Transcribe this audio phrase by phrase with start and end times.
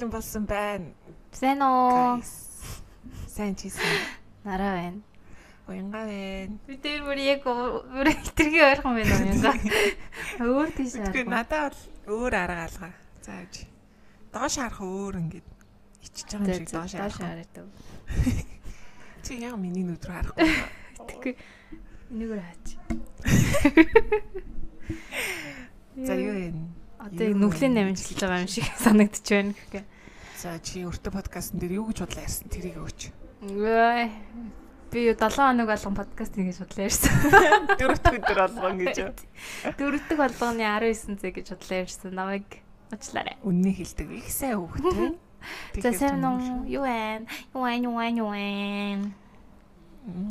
[0.00, 0.96] бэлэн болсон байна.
[1.32, 2.24] Сайн уу?
[3.28, 4.00] Сайн чи сайн.
[4.44, 5.00] Нараа байна.
[5.68, 6.56] Уянга байна.
[6.64, 9.52] Би тэр бүр яг бүр хитрхи ойрхон байна уянга.
[10.40, 11.28] Өөр тийш харах.
[11.28, 11.76] Надад
[12.08, 12.92] бол өөр арга алгаа.
[13.20, 13.68] За авч.
[14.32, 15.44] Доош харах өөр ингээд
[16.08, 17.20] ичиж байгаа юм шиг доош харах.
[19.28, 20.48] Чи яг миний нүд рүү харахгүй.
[21.12, 21.34] Тэгэхгүй
[22.08, 22.66] энийгээр хаач.
[26.08, 26.79] За юу вэ?
[27.00, 29.84] Одоо нүглийн намжлж байгаа юм шиг санагдчих байна гэхээ.
[30.36, 33.00] За чи өөртөө подкастн дээр юу гэж бодлоо ярьсан тэрийг өгч.
[34.90, 37.12] Би 7 хоног болгон подкаст ингэж бодлоо ярьсан.
[37.80, 38.96] Дөрөвт өдөр болгон гэж.
[39.80, 42.10] Дөрөвдөг болгоны 19 цаг гэж бодлоо ярьсан.
[42.20, 42.48] Намайг
[42.92, 43.36] уучлаарай.
[43.46, 45.16] Үнний хэлдэг их сайн хөвгтэй.
[45.80, 46.66] За сайн уу?
[46.66, 47.24] Юу вэ?
[47.54, 47.72] Юу вэ?
[47.80, 48.06] Юу вэ?
[48.18, 48.44] Юу вэ?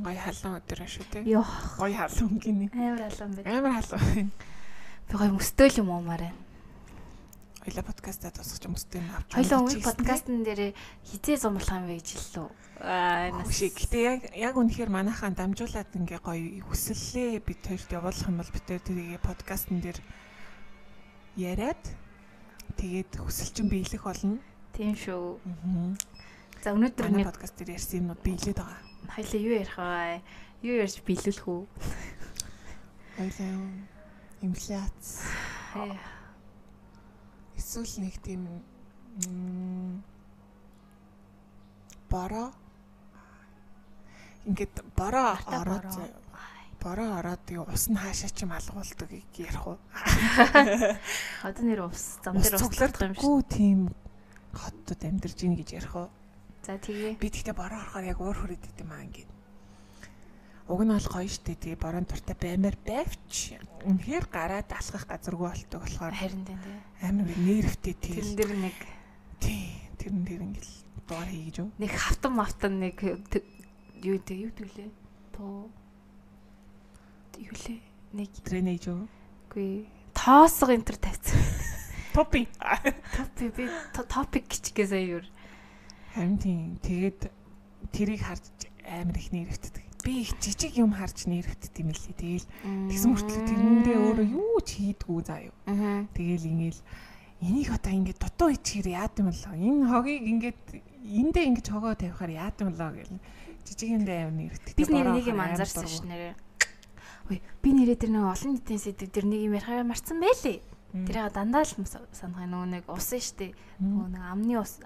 [0.03, 1.23] Гой халуун өдөр шүү те.
[1.23, 1.45] Йоо.
[1.79, 2.69] Гой халуун гинэ.
[2.75, 3.57] Амар халуун байна.
[3.57, 4.29] Амар халуун.
[5.07, 6.33] Би гой мөсtöөл юм уу мараа.
[7.69, 9.29] Хоёла подкастаа тусгаж мөстэй юм авч.
[9.29, 10.73] Хоёла өмнө подкастн дээр
[11.05, 12.49] хизээ зомлох юм бэ гэж хэллээ.
[12.81, 13.45] Аа нас.
[13.45, 18.65] Гэтэ яг яг үнэхээр манайхаа дамжуулаад ингээ гоё хүсэллээ бид хоёрт явуулах юм бол бид
[18.65, 20.01] тэрийг подкастн дээр
[21.37, 21.83] яриад
[22.73, 24.41] тэгээд хүсэлчин биелэх болно.
[24.73, 25.37] Тийм шүү.
[26.65, 28.81] За өнөөдөр нэг подкаст дээр ярьсан юмнууд биелээд байгаа.
[29.13, 30.25] Хоёлаа юу ярих вэ?
[30.65, 31.61] Юу ярьж биелүүлэх үү?
[33.13, 33.53] Хоёлаа
[34.41, 35.21] инфляц.
[37.69, 38.49] Эсвэл нэг тийм
[42.09, 42.49] бороо
[44.49, 45.85] ингээд бороо ороод
[46.81, 49.77] бороо ороод юу ус нь хаашаа ч юм алгуулдаг ярих уу.
[51.45, 53.37] Одоо нэр ус зам дээр ус юм шүү.
[53.45, 53.93] Тийм
[54.49, 56.09] хотод амьдарч ийн гэж ярих уу.
[56.65, 57.21] За тэгээ.
[57.21, 59.29] Би тэгтээ бороо орохоор яг өөр хүрээд идэм аа ингээд.
[60.69, 63.57] Уг нь бол гоё штэ тэгээ борон туртай баймаар байвч
[63.89, 66.61] үнэхээр гараад алхах газаргүй болтог болохоор харин тийм
[67.01, 68.21] амар нервтэй тийм.
[68.21, 68.77] Тэрэн дээр нэг
[69.41, 69.65] тий
[69.97, 70.69] тэрэн дээр ингээд
[71.09, 71.69] доор хийж юу.
[71.81, 74.89] Нэг хавтан мавтан нэг юу дээ юу төлөө.
[75.33, 75.73] Тоо
[77.41, 77.81] юу лээ
[78.13, 79.09] нэг тренэж юу.
[79.49, 81.41] Үгүй тоосго энэ төр тавьсан.
[82.13, 82.45] Топи.
[83.17, 83.65] Топи би
[83.97, 85.23] топик гिचгээ сая юу
[86.13, 86.77] Харин тийм.
[86.81, 87.29] Тэгээд
[87.93, 89.88] тэрийг харж амар их нэрвтдэг.
[90.09, 92.17] Би их жижиг юм харж нэрвтдэг юм лээ.
[92.17, 92.47] Тэгээл
[92.89, 95.53] тэгсэн мөртлөө тэрэндээ өөрөө юу ч хийдгүү заа юу.
[96.17, 96.81] Тэгээл ингээл
[97.45, 99.53] энийг одоо ингээд дутуу ичгээр яад юм болоо.
[99.53, 100.61] Энэ хогийг ингээд
[101.13, 103.21] эндээ ингэж хогоо тавихаар яад юм болоо гэл.
[103.69, 104.73] Жижиг юм дээр амар нэрвтдэг.
[104.81, 106.33] Би нэг юм анзаарсан ш нэрээ.
[107.29, 110.57] Ой би нэрээ тэр нэг олон нийтийн сэдв тэр нэг юм ярихаа марцсан байлээ.
[111.05, 111.73] Тэрийг дандаа л
[112.17, 113.53] санах нөгөө нэг ус нь штэ.
[113.77, 114.81] Нөгөө нэг амны ус.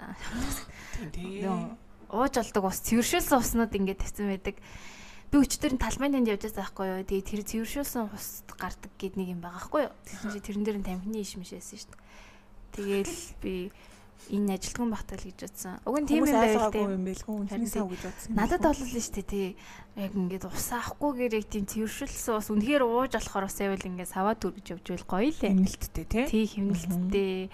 [2.12, 4.60] Ууж олдог ус, цэвэршүүлсэн уснууд ингээд тавьсан байдаг.
[5.34, 7.10] Би өчтөр талбайн дэнд явж байгаа байхгүй юу.
[7.10, 9.94] Тэгээ тэр цэвэршүүлсэн ус гардаг гэд нэг юм байгаа байхгүй юу.
[10.06, 11.98] Тэгсэн чи тэрэн дээр нь тамхины иш мишээсэн штэ.
[12.78, 13.74] Тэгээл би
[14.30, 15.82] энэ ажилтган багтал гэж бодсон.
[15.90, 18.30] Уг нь тийм юм байл тийм юм байлгүй үнэхээр сав гэж бодсон.
[18.38, 19.50] Надад бол л шүү дээ тий.
[19.98, 24.38] Яг ингээд ус аахгүйгээр яг тийм цэвэршүүлсэн ус үнэхээр ууж болохоор ус байвал ингээд саваа
[24.38, 25.50] дүргэж явж байл гоё лээ.
[25.50, 26.26] Хэмнэлттэй тий.
[26.30, 27.50] Тий хэмнэлттэй.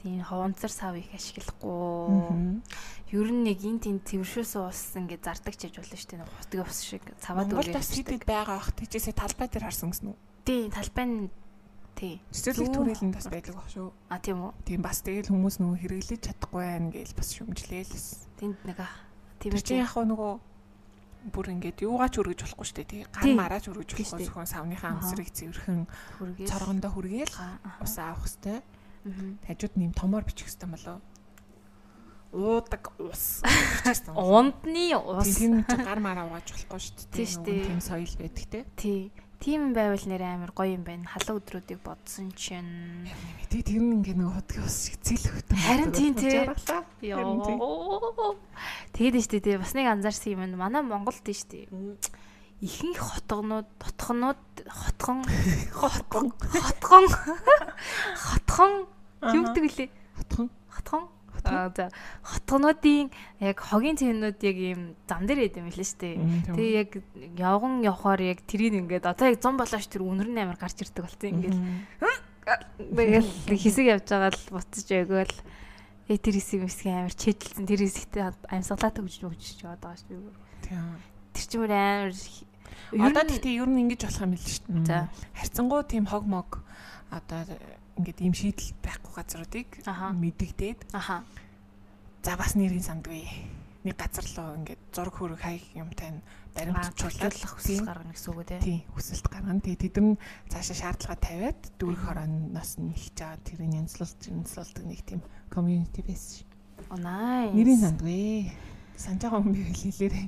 [0.00, 2.64] Тийм хаванцар сав их ашиглахгүй.
[3.12, 6.24] Ер нь нэг эн тийм цэвэршүүлсэн ус ингээд зардаг чиж болно шүү дээ.
[6.24, 7.68] Хутгийн ус шиг саваа дүргэж.
[7.68, 10.16] Монгол бас хэдэд байгаа ах тийчээсээ талбай дээр харсан гэсэн үү?
[10.48, 11.28] Тий талбай
[11.92, 12.24] Тий.
[12.32, 13.92] Цэцэрлэг түрээлэнд бас байдаг баг шүү.
[14.08, 14.52] А тийм үү.
[14.64, 17.94] Тийм бас тэгэл хүмүүс нөгөө хэрэглэж чадахгүй байх гээл бас шүмжлээл.
[18.40, 18.96] Тэнд нэг аа.
[19.36, 20.32] Тийм чи яг нөгөө
[21.36, 22.90] бүр ингээд юугаач өргөж болохгүй шүү дээ.
[22.90, 23.02] Тий.
[23.12, 25.86] Ган мараач өргөж болохгүй зөвхөн савныхаа амсрыг цэвэрхэн
[26.48, 27.34] цоргондоо хүргээл
[27.84, 28.64] ус авах хэвээр.
[29.46, 30.98] Хажууд нэм томоор бичих хэвээр болоо.
[32.32, 33.44] Уудаг ус.
[34.16, 35.36] Ундны ус.
[35.36, 37.68] Тийм гар мараа угааж болохгүй шүү дээ.
[37.68, 38.64] Тийм соёл байдаг те.
[38.72, 39.12] Тий.
[39.36, 41.04] Тийм байвал нэр амар гоё юм байна.
[41.12, 43.04] Халуун өдрүүдийг бодсон чинь.
[43.52, 45.60] Тэ тэр нь ингээ нэг худгийн ус шиг зэл хөвтөн.
[45.60, 46.40] Харин тийм тий.
[47.04, 48.40] Йоо.
[48.96, 50.56] Тэгээд нь штэ тий бас нэг анзаарсан юм.
[50.56, 51.68] Манай Монголд тий штэ.
[52.62, 54.40] Ихэнх хотгонууд, дотгонууд,
[54.80, 55.26] хотгон,
[55.74, 57.04] хотгон, хотгон,
[58.30, 58.72] хотгон
[59.20, 59.90] юу гэдэг лээ?
[60.14, 60.46] Хотгон.
[60.70, 61.02] Хотгон
[61.44, 61.90] за
[62.22, 63.10] хотгонуудын
[63.42, 66.16] яг хогийн цэнүүд яг ийм зам дээр идэм билээ шүү дээ.
[66.54, 66.90] Тэгээ яг
[67.38, 71.02] явган явхаар яг тэрийг ингээд одоо яг зам болооч тэр үнэр нь амар гарч ирдэг
[71.02, 71.58] болсон ингээд.
[72.94, 75.36] Тэгэл хэсэг явж байгаа л буцаж өгөөл
[76.10, 80.34] яг тэр хэсэг мэсгийн амар чэжилсэн тэр хэсэгтээ амьсгалаа төгж өгч яваад байгаа шүү.
[80.66, 80.98] Тийм.
[81.34, 82.12] Тэр чимээр амар
[82.92, 84.84] Одоо тэгтээ ер нь ингэж болох юм л шүү дээ.
[84.84, 84.98] За
[85.32, 86.60] харьцангуй тийм хог мог
[87.08, 87.40] одоо
[88.02, 90.90] ингээд ийм шийдэл байхгүй газруудыг мэдэгдээд.
[90.92, 91.22] Аха.
[92.26, 93.24] За бас нэрийн самдгүй.
[93.82, 96.22] нэг газар руу ингээд зураг хөрөг хай юмтай
[96.54, 101.60] баримтжуулах хүсэл гаргана гэсэн үг үү тий хүсэлт гаргана тий тэд нар цаашаа шаардлага тавиад
[101.82, 105.20] дүүрэх хорооноос нь ихж байгаа тэрийг янзлуулж янзлуулдаг нэг тийм
[105.50, 106.46] community байсан.
[106.94, 107.54] Оо nice.
[107.58, 108.54] Нэрийн сандгүй.
[108.94, 110.26] Санаж байгаа би хэлээрээ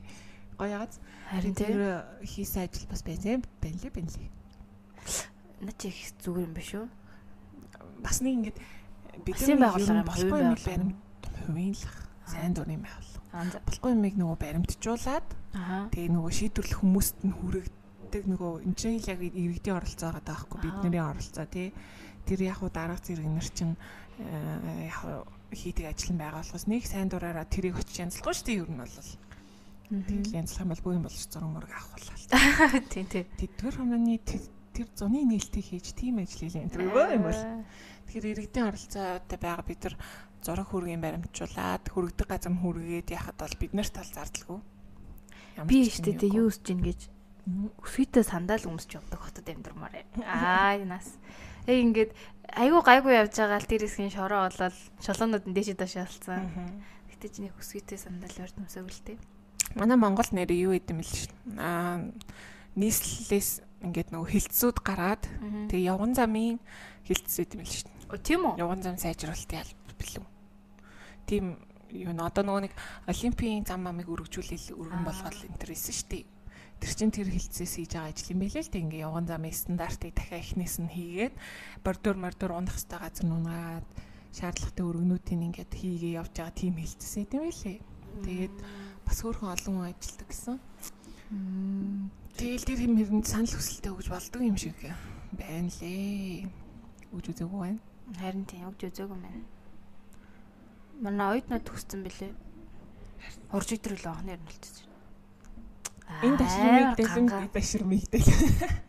[0.59, 0.95] гоё яагаад
[1.31, 1.79] харин тэр
[2.27, 3.39] хийсэн ажил бас байна лээ
[3.95, 4.31] байна лээ.
[5.63, 6.87] Наа чи их зүгээр юм биш үү?
[8.03, 8.59] Бас нэг ингээд
[9.25, 11.85] бидний байгууллага болохгүй юм баримт хувийн л
[12.27, 13.61] сайн дурын байгууллага.
[13.67, 15.29] Болохгүй юмыг нөгөө баримтжуулаад
[15.91, 21.03] тэгээ нөгөө шийдвэрлэх хүмүүст нь хүрэгдэг нөгөө энэ чинь яг иргэдийн оролцоо байгаа даахгүй бидний
[21.03, 21.75] оролцоо тий.
[22.25, 23.77] Тэр яг уу дарга зэрэг нар чинь
[24.19, 24.99] э, яг
[25.53, 28.99] хийдэг ажил нь байгууллагаас нэг сайн дураараа тэрийг очиж янзлахгүй шүү дээ ер нь бол.
[29.93, 32.81] Тэгэл янзлах юм бол бүх юм болж зураг мөрөг авах боллаа.
[32.93, 33.27] Тийм тийм.
[33.37, 34.19] Тэр хүмүүний
[34.75, 36.75] тэр зуны нээлтийг хийж тийм ажил хийлээ.
[36.75, 37.43] Тэр юм бол.
[38.11, 39.97] Тэгэхээр иргэдийн оролцоотой байгаа бид нар
[40.43, 44.61] зураг хүргийн баримтжуулаад хүрэгдэг газар хүргээд яхад бол бид нарт тал зардалгүй.
[45.65, 47.15] Би ихтэй тэ юу усж гин гэж
[47.81, 50.05] өсвөтөө сандал өмсч явдаг хотод амьдрмаар.
[50.25, 51.17] Аа нас.
[51.69, 52.13] Яг ингээд
[52.57, 56.49] айгүй гайгүй явж байгаа л дээрээсгийн шороо болол шолоонууд нь дээшээ доош ялцсан.
[57.13, 59.19] Гэтэ чи нэг өсвөтөө сандал өрт өмсөв л тээ.
[59.77, 61.29] Манай Монгол нэр юу гэдэм бэл.
[61.61, 62.01] Аа
[62.77, 65.23] нийслэлээс ингээд нөгөө хилцүүд гараад
[65.69, 66.59] тэгээ явган замын
[67.05, 67.91] хилцс гэдэм бэл шин.
[68.09, 68.59] О тийм үү?
[68.61, 70.25] Явган зам сайжруулалтын алба билүү
[71.27, 71.57] тийм
[71.91, 72.75] юу н одоо нөгөө нэг
[73.09, 76.25] олимпийн зам амыг өргөжүүлэл өргөн болгоод энэ төр исэн шүү дээ.
[76.83, 78.85] Тэр чин тэр хилцээс хийж байгаа ажил юм байлээ л дээ.
[78.85, 81.35] Ингээ явган замын стандартыг дахиад ихнээс нь хийгээд
[81.87, 83.87] бордор мордор унах хэвээр газар нунгаад
[84.35, 87.79] шаардлагатай өргөнүүдийг ингээд хийгээ явж байгаа тийм хилцээс юм байлээ.
[88.27, 88.57] Тэгээд
[89.07, 90.57] бас хөөрхөн олон хүн ажилладаг гэсэн.
[92.35, 94.75] Тэгэл тэр юм хэрэнд санал хүсэлтэй өгж болдог юм шиг
[95.39, 96.51] байна лээ.
[97.15, 97.81] Өгж үзээгүй байна.
[98.19, 99.47] Харин тийм өгж үзээгүй байна.
[100.99, 102.33] Манай оюутнууд төгссөн бэлээ.
[103.55, 104.95] Урж идрэл анхны үлдчихэж байна.
[106.27, 108.41] Энэ даширмыг дэлгэн даширмыг дэлгэн.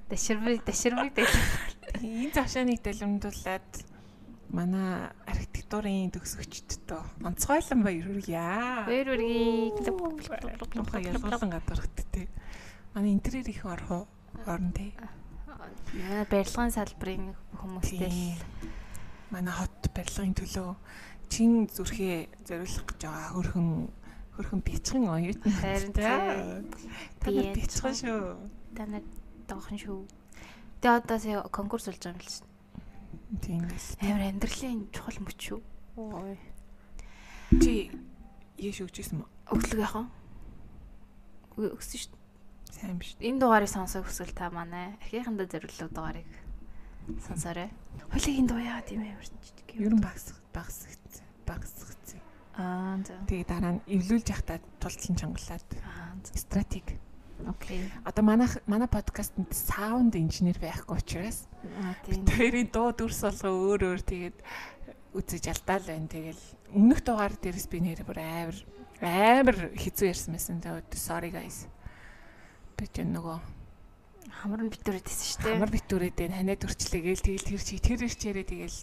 [0.09, 1.45] Даширмыг даширмыг дэлгэн.
[2.03, 3.71] Энэ цаашааныг дэлгэмдүүлээд
[4.51, 8.41] манай архитектурын төгсөгчдөө онцгойлон баяр хүргье.
[8.89, 9.71] Баяр хүргье.
[11.13, 12.27] Ялгалан гадархт те.
[12.95, 14.07] Манай интерьер их орхоо
[14.47, 14.93] орн те.
[15.91, 18.39] Манай барилгын салбарын хүмүүстэй
[19.35, 20.71] манай хот барилгын төлөө
[21.27, 23.69] чин зүрхээ зориулах гэж байгаа хөрхөн
[24.39, 26.07] хөрхөн бяцхан оюутан харин та
[27.27, 28.39] нар бяцхан шүү.
[28.79, 29.03] Та нар
[29.43, 29.99] доохон шүү.
[30.79, 32.47] Тэгээ одоо сая конкурс болж байгаа юм л шин.
[33.43, 33.87] Тийм л.
[34.07, 35.59] Амар амьдралын чухал мөч шүү.
[35.99, 36.39] Ой.
[37.59, 37.91] Чи
[38.55, 39.27] яаш өгчээсэн мө?
[39.51, 40.07] Өглөг яхан.
[41.59, 42.23] Өгсөн шүү.
[42.75, 43.15] Сайн биш.
[43.23, 46.27] Энэ дугаарыг сонсох хүсвэл та манай ахийнхандаа зориулсан дугаарыг
[47.23, 47.71] сонсоорой.
[48.11, 49.31] Хойлогийн дуу яа тийм амар.
[49.79, 50.83] Ер нь багс багс
[51.47, 52.19] багсгцээ.
[52.59, 53.15] Аа за.
[53.31, 55.69] Тэгээ дараа нь эвлүүлж явахдаа тултлан чангалаад.
[55.87, 56.99] Аа стратеги.
[57.47, 57.91] Окей.
[58.03, 61.47] Одоо манай манай подкастт саунд инженер байхгүй учраас
[62.03, 62.27] тийм.
[62.27, 64.37] Тэрийн дуу дүрс болго өөр өөр тэгээд
[65.15, 66.11] үзэж алдаал байна.
[66.11, 66.43] Тэгэл
[66.75, 68.57] өмнөх дугаар дээрс би нэр бүр амар
[68.99, 70.59] амар хэцүү ярьсан байсан.
[70.59, 71.67] Тэгээд sorry guys.
[72.75, 73.37] Би ч нөгөө
[74.43, 75.55] хамар нь битүүрээд байсан шүү дээ.
[75.55, 76.39] Хамар битүүрээд байна.
[76.39, 78.77] Ханаа төрчлээ гээл тэгэл тэр чи тэр ирчээрээ тэгэл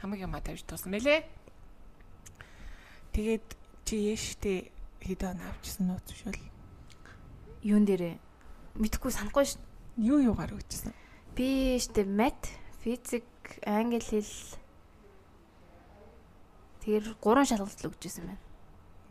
[0.00, 1.20] хамаг юм а тавьж туусан мэлээ.
[3.16, 3.46] Тэгээд
[3.88, 4.58] чи яштэй
[5.00, 6.40] хэд он авчихсан нууц шүүл.
[7.64, 8.20] Юун дээрээ
[8.76, 9.56] мэдхгүй санахгүй ш.
[9.96, 10.92] Юу юугаар өгчсэн?
[11.36, 12.48] Би штэ мат,
[12.80, 13.24] физик,
[13.64, 14.28] англи хэл
[16.84, 18.42] тэр гурван шалгалт л өгчсэн байна.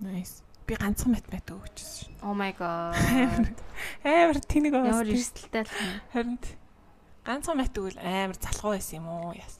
[0.01, 0.41] Nice.
[0.71, 2.15] Би ганцхан математик өгчсэн шин.
[2.23, 2.95] Oh my god.
[4.07, 5.03] Амар тэнэг байна.
[5.03, 5.71] Ямар эрсдэлтэй л.
[6.15, 6.39] Харин
[7.27, 9.59] ганцхан математик үл амар залхуу байсан юм уу яс.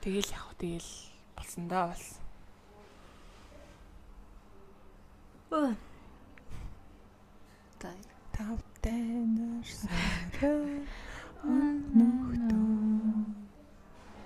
[0.00, 0.88] Тэгэл яг тэгэл
[1.36, 2.16] болсон доо болсон.
[5.52, 5.76] Өө.
[7.76, 8.00] Тай.
[8.32, 10.80] Тавтанаар сараа
[11.44, 12.56] өнөхдөө.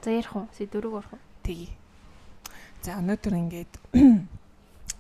[0.07, 0.47] За ярих уу?
[0.55, 1.23] Сэдвэрэг орох уу?
[1.43, 1.75] Тэгье.
[2.79, 3.75] За өнөөдөр ингээд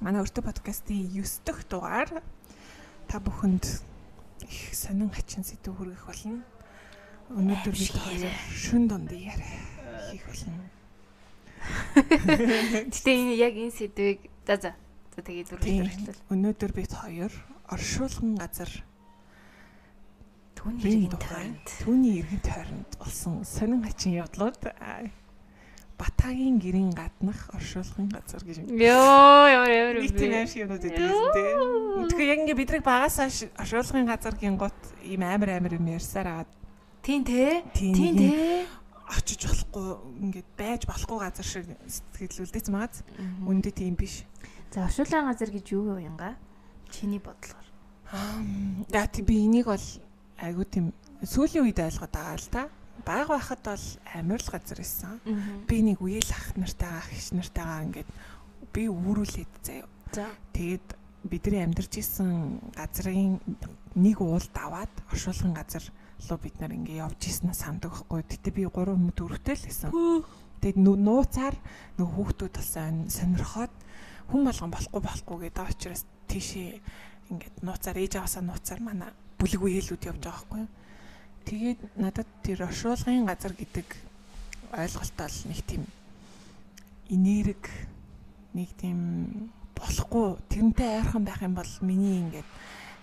[0.00, 2.10] манай өртөө подкастын 9 дахь дугаар.
[3.08, 3.64] Та бүхэнд
[4.48, 6.42] их сонин хачин сэдв хүргэх болно.
[7.30, 9.60] Өнөөдөр бид хоёр шүн дунд яриа
[10.08, 10.64] хийх болно.
[12.90, 14.72] Гэтэ энэ яг энэ сэдвийг за за.
[15.14, 16.20] За тэгээд үргэлжлэл.
[16.32, 17.32] Өнөөдөр бид хоёр
[17.68, 18.70] оршуулган газар
[20.56, 21.66] түүний иргэн тойронд.
[21.84, 24.60] Түүний иргэн тойронд болсон сонин хачин явдлууд
[26.00, 28.72] Батагийн гэрийн гаднах оршуулган газар гэж юм.
[28.72, 30.16] Йоо ямар ямар юм бэ?
[30.16, 31.52] Тийм аим шиг юмуд өгдөөс тээ.
[32.08, 33.28] Тэгэхээр яг ингээ бидрэг багасаа
[33.60, 36.50] оршуулган газар гингот ийм амар амар юм ярьсаар аваад.
[37.04, 37.60] Тийм тий.
[37.76, 38.64] Тийм тий
[39.10, 39.86] очиж болохгүй
[40.22, 43.02] ингээд байж болохгүй газар шиг сэтгэлүүлдэж магаз.
[43.42, 44.22] Үндэ тийм биш.
[44.70, 46.36] За оршуулгын газар гэж юу вэ янга?
[46.90, 47.66] Чиний бодлогоор.
[48.14, 49.86] Аа тий би энийг бол
[50.38, 50.92] айгуу тийм
[51.22, 52.62] сүүлийн үед ойлгоод байгаа л да.
[53.04, 55.20] Баг байхад бол амар л газар исэн.
[55.66, 58.10] Би нэг үеэл ах нартайгаа хиш нартайгаа ингээд
[58.72, 59.88] би үүрүүлээд заяа.
[60.12, 60.26] За.
[60.52, 60.86] Тэгээд
[61.24, 63.40] бидний амьдарч исэн газрын
[63.94, 65.84] нэг уулд аваад оршуулгын газар
[66.28, 68.22] руу бид нар ингээ явж исэн сандаг байхгүй.
[68.28, 69.90] Гэтэ би 3 өмнө дөрөвтэй л байсан.
[70.60, 71.56] Тэгээд нууцаар
[71.96, 73.74] нөх хүүхдүүд болсон сонирхоод
[74.28, 76.70] хүн болгон болохгүй болохгүй гэдэг учраас тийшээ
[77.32, 80.64] ингээд нууцаар ээж аваасаа нууцаар манай бүлэг үеэлүүд явж байгаа байхгүй.
[81.44, 83.88] Тэгээд надад тэр оршуулгын газар гэдэг
[84.72, 85.82] ойлголтоо л нэг тийм
[87.10, 87.64] энерг
[88.54, 88.98] нэг тийм
[89.74, 92.48] болохгүй тэрнтэй ойрхон байх юм бол миний ингээд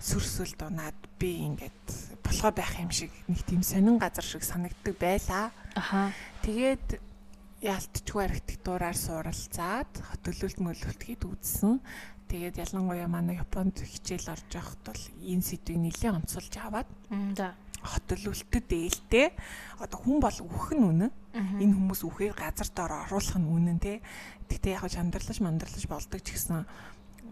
[0.00, 5.50] сүрсэл дунаад би ингээд болохоо байх юм шиг нэг тийм сонин газар шиг санагддаг байлаа.
[5.74, 6.12] Аха.
[6.46, 7.02] Тэгээд
[7.60, 11.82] яалтчгүй архитектураар суралцаад хөтөлөлт мөлөлтгийг үзсэн.
[12.30, 16.88] Тэгээд ялангуяа манай Японд хичээл орж явахд бол энэ сэдвийг нэлээд онцолж аваад
[17.88, 19.32] за хотөлөлтөд ээлтэй
[19.80, 21.12] одоо хүн бол үхэх нь үнэн.
[21.32, 24.04] Энэ хүмүүс үхээр газар доор оруулах нь үнэн те.
[24.52, 26.68] Гэтэ яг шандарлаж мандарлаж болдог ч гэсэн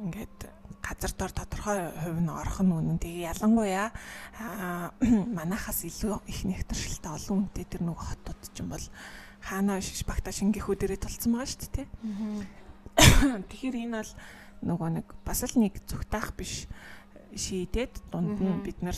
[0.00, 0.48] ингээд
[0.80, 2.96] газар доор тодорхой хувь нь орох нь үнэн.
[2.96, 3.92] Тэгээ ялангуяа
[5.36, 8.86] манахаас илүү их нэгтршилтэй олон үнэтэй тэр нэг хотууд ч юм бол
[9.44, 11.88] хаана шиш багта шингэхүү дээрээ тулцсан байгаа шүү дээ.
[13.52, 14.12] Тэгэхээр энэ бол
[14.64, 16.64] нөгөө нэг бас л нэг зүгтаах биш
[17.36, 18.96] шийдээд дунд нь бид нар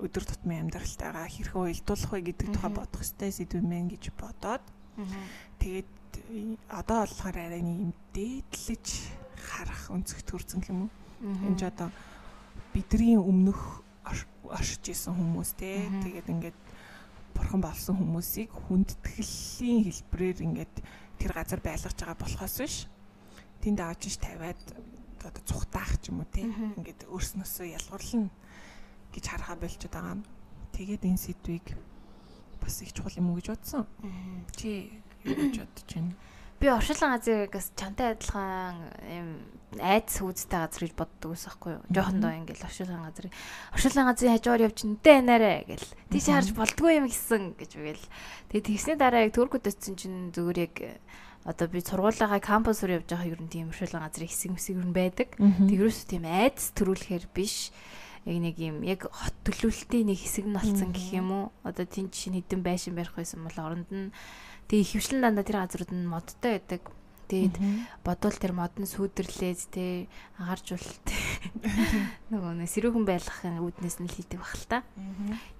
[0.00, 4.64] өдөр тутмын амьдралтайгаа хэрхэн уялдуулах вэ гэдэг тухай бодох хэрэгтэй сэдв мэн гэж бодоод
[5.60, 5.90] тэгээд
[6.68, 8.86] одоо болохоор арай нэг дээдлэж
[9.36, 10.90] харах өнцөг төрсөн юм уу?
[11.46, 11.88] Энд ч одоо
[12.72, 13.82] бидний өмнөх
[14.44, 16.58] оршиж исэн хүмүүс те тэгээд ингээд
[17.34, 20.74] бурхан болсон хүмүүсийг хүндэтгэлийн хэлбэрээр ингээд
[21.20, 22.76] тэр газар байлгаж байгаа болохоос биш.
[23.62, 24.60] Тэнд авч иш тавиад
[25.20, 28.30] одоо цухтаах ч юм уу те ингээд өөрснөөсөө ялгуурлана
[29.14, 30.22] гэж харахаа болчиход байгаа юм.
[30.74, 31.66] Тэгээд энэ сэдвийг
[32.60, 33.86] бас их чухал юм уу гэж бодсон.
[34.56, 36.14] Чи юу гэж бодож байна?
[36.60, 38.76] Би оршуулгын газрыгаас чантай адилхан
[39.08, 39.28] юм
[39.80, 41.82] айц хүүдтэй газар гэж боддог ус байхгүй юу.
[41.88, 43.32] Жохондоо ингээл оршуулгын газрыг
[43.72, 45.88] оршуулгын газрын хажуугаар явж нэ нэрэ гэл.
[46.12, 48.06] Тийш харж болдгоо юм гисэн гэж үгээл.
[48.52, 50.74] Тэгээд тэгсний дараа яг Туркуд очсон чинь зүгээр яг
[51.48, 54.84] одоо би сургуулигаа кампус руу явж байгаа ер нь тийм оршуулгын газрын хэсэг мэсэг ер
[54.84, 55.28] нь байдаг.
[55.40, 57.72] Тэгрээс тийм айц төрүүлэхээр биш
[58.26, 61.44] яг нэг юм яг хот төлөвлөлтийн нэг хэсэг нь болсон гэх юм уу.
[61.64, 64.12] Одоо тийм жишээ хэдэн байшин барих байсан бол оронд нь
[64.68, 66.82] тэгээ хөвшлэн дандаа тэр газрууд нь модтой байдаг.
[67.30, 67.56] Тэгээд
[68.02, 70.10] бодвол тэр мод нь сүйдэрлээд те
[70.42, 71.06] агаржуулалт
[72.34, 74.78] нөгөө нэг сэрүүхэн байлгахын үүднээс нь хийдэг бах л та.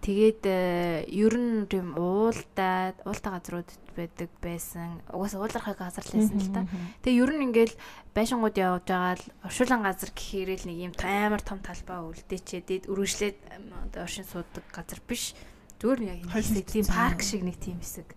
[0.03, 4.99] Тэгээд э, ер нь тийм уулдаад уултаа газрууд байдаг байсан.
[5.15, 6.67] Угаасаа уулархай газар л байсан л та.
[7.07, 7.75] Тэгээ ер нь ингээл
[8.19, 13.39] байшингууд явж байгаа л оршуулан газар гэхээр л нэг юм амар том талбай үлдээчээд өргөжлээд
[13.87, 15.39] одоо оршин суудаг газар биш
[15.81, 18.13] Зүгээр яг энэ тийм парк шиг нэг тийм хэсэг.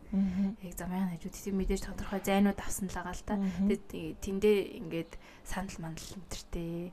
[0.67, 3.39] Яг замын хажууд тийм мэдээж тодорхой зайнууд авсан л байгаа л та.
[3.39, 5.11] Тэгээд тэндээ ингээд
[5.47, 6.91] санал мандал өнтертэй.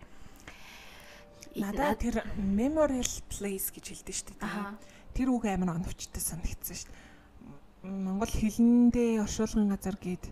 [1.58, 4.78] Надад тэр memorial place гэж хэлдэг шүү дээ.
[5.10, 7.10] Тэр үг амар оновчтой санагдсан шүү дээ.
[7.90, 10.30] Монгол хэлэндээ оршуулгын газар гээд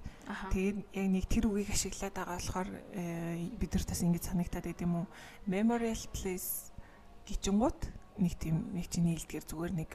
[0.54, 4.84] тэгээд яг нэг тэр үгийг ашиглаад байгаа болохоор э, бид нар тас ингэж санагтаад байд
[4.86, 5.06] юм уу?
[5.48, 6.70] Memorial place
[7.26, 7.80] гिचэнгууд
[8.20, 9.90] нэг тийм нэг чинь нийлдгэр зүгээр нэг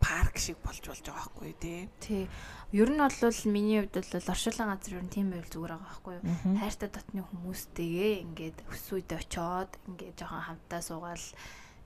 [0.00, 1.80] парк шиг болж болж байгаа байхгүй тий.
[2.00, 2.24] Тий.
[2.72, 6.14] Ер нь бол миний хувьд бол оршуулгын газар ер нь тийм байл зүгээр байгаа байхгүй
[6.18, 6.24] юу.
[6.58, 11.26] Хайртай дотны хүмүүстэйгээ ингээд өс үедээ очоод ингээд жоохон хамтаа суугаал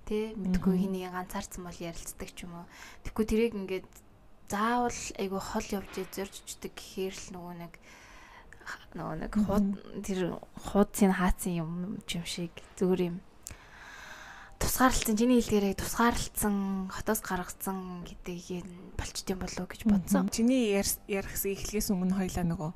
[0.08, 2.66] тий мэдгүй хэнийг ганцаарцсан бол ярилцдаг ч юм уу.
[3.04, 3.88] Тэгэхгүй тэрийг ингээд
[4.50, 7.74] заавал айгу хол явж зоржчдаг гэхээр л нөгөө нэг
[8.98, 9.68] нөгөө нэг хууд
[10.02, 10.20] тэр
[10.58, 11.70] хуудсын хаацсан юм
[12.02, 13.16] юм шиг зүгээр юм
[14.60, 16.54] тусгаарлалцсан чиний хэлдгээрээ тусгаарлалцсан
[16.92, 18.04] хотоос гаргацсан
[19.00, 20.28] болчт юм болов гэж бодсон.
[20.28, 22.70] Чиний ярихсан эхлээс өмнө хоёлаа нөгөө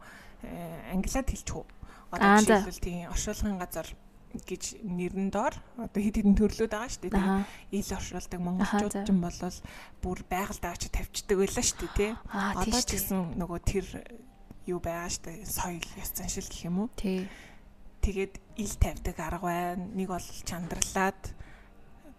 [0.49, 1.69] э, англиад хэлчихв.
[2.09, 3.89] Одоо жишээлбэл тийм оршуулгын газар
[4.43, 9.21] гэж нэрэн доор одоо хэд хэдэн төрлөөд байгаа шүү дээ ил оршуулдаг монголчууд ч юм
[9.23, 9.39] бол
[10.03, 12.15] бүр байгальд авч тавьчихдаг байлаа шүү дээ тийм.
[12.33, 13.87] Одоо ч гэсэн нөгөө тэр
[14.67, 16.89] юу байгаа шүү дээ соёл яс заншил гэх юм уу?
[16.99, 17.31] Тий.
[18.03, 21.21] Тэгээд ил тавьдаг арга байна нэг бол чандралаад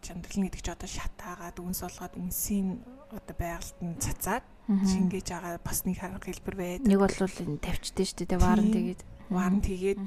[0.05, 2.67] чандрална гэдэг чи одоо шатаагаад үнс олгоод үнсийн
[3.09, 6.85] одоо байгальд нь цацаад шингээж байгаа бас нэг харга хэлбэр байдаг.
[6.85, 9.01] Нэг бол энэ тавьчдээ шүү дээ ваарн тэгээд.
[9.33, 10.03] ваарн тэгээд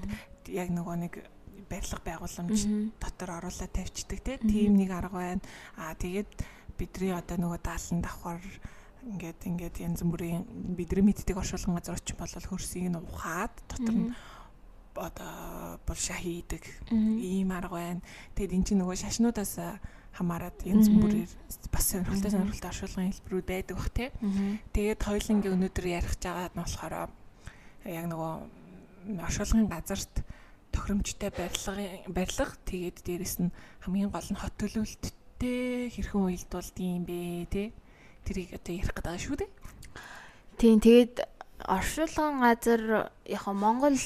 [0.54, 1.14] яг нөгөө нэг
[1.68, 2.60] барилга байгууламж
[3.02, 5.42] дотор оруулаад тавьчдаг тийм нэг арга байна.
[5.76, 6.30] Аа тэгээд
[6.78, 8.40] бидний одоо нөгөө даалан давхар
[9.08, 10.42] ингээд ингээд янз бүрийн
[10.74, 14.14] бидний мэддэг оршуулган газар очих бол хөрсийг нь ухаад дотор нь
[14.98, 18.02] одоо булшаа хийдэг ийм арга байна.
[18.34, 19.58] Тэгэд эн чинь нөгөө шашнуудаас
[20.18, 21.30] хамаарат янз бүрээр
[21.70, 24.10] бас сонирхолтой сонирхолтой оршуулгын хэлбэрүүд байдаг бах тий.
[24.74, 26.94] Тэгээд хоёулангийн өнөөдөр ярих жагаад нь болохоор
[27.86, 28.32] яг нөгөө
[29.22, 30.14] оршуулгын газарт
[30.74, 31.72] тохиромжтой барилга
[32.10, 33.54] барилга тэгээд дээрэс нь
[33.86, 37.68] хамгийн гол нь хот төлөвлөлттэй хэрхэн уялдуулд юм бэ тий.
[38.26, 39.50] Тэрийг одоо ярих гэдэг шүү дээ.
[40.58, 41.14] Тийм тэгээд
[41.62, 43.96] оршуулгын газар яг Монгол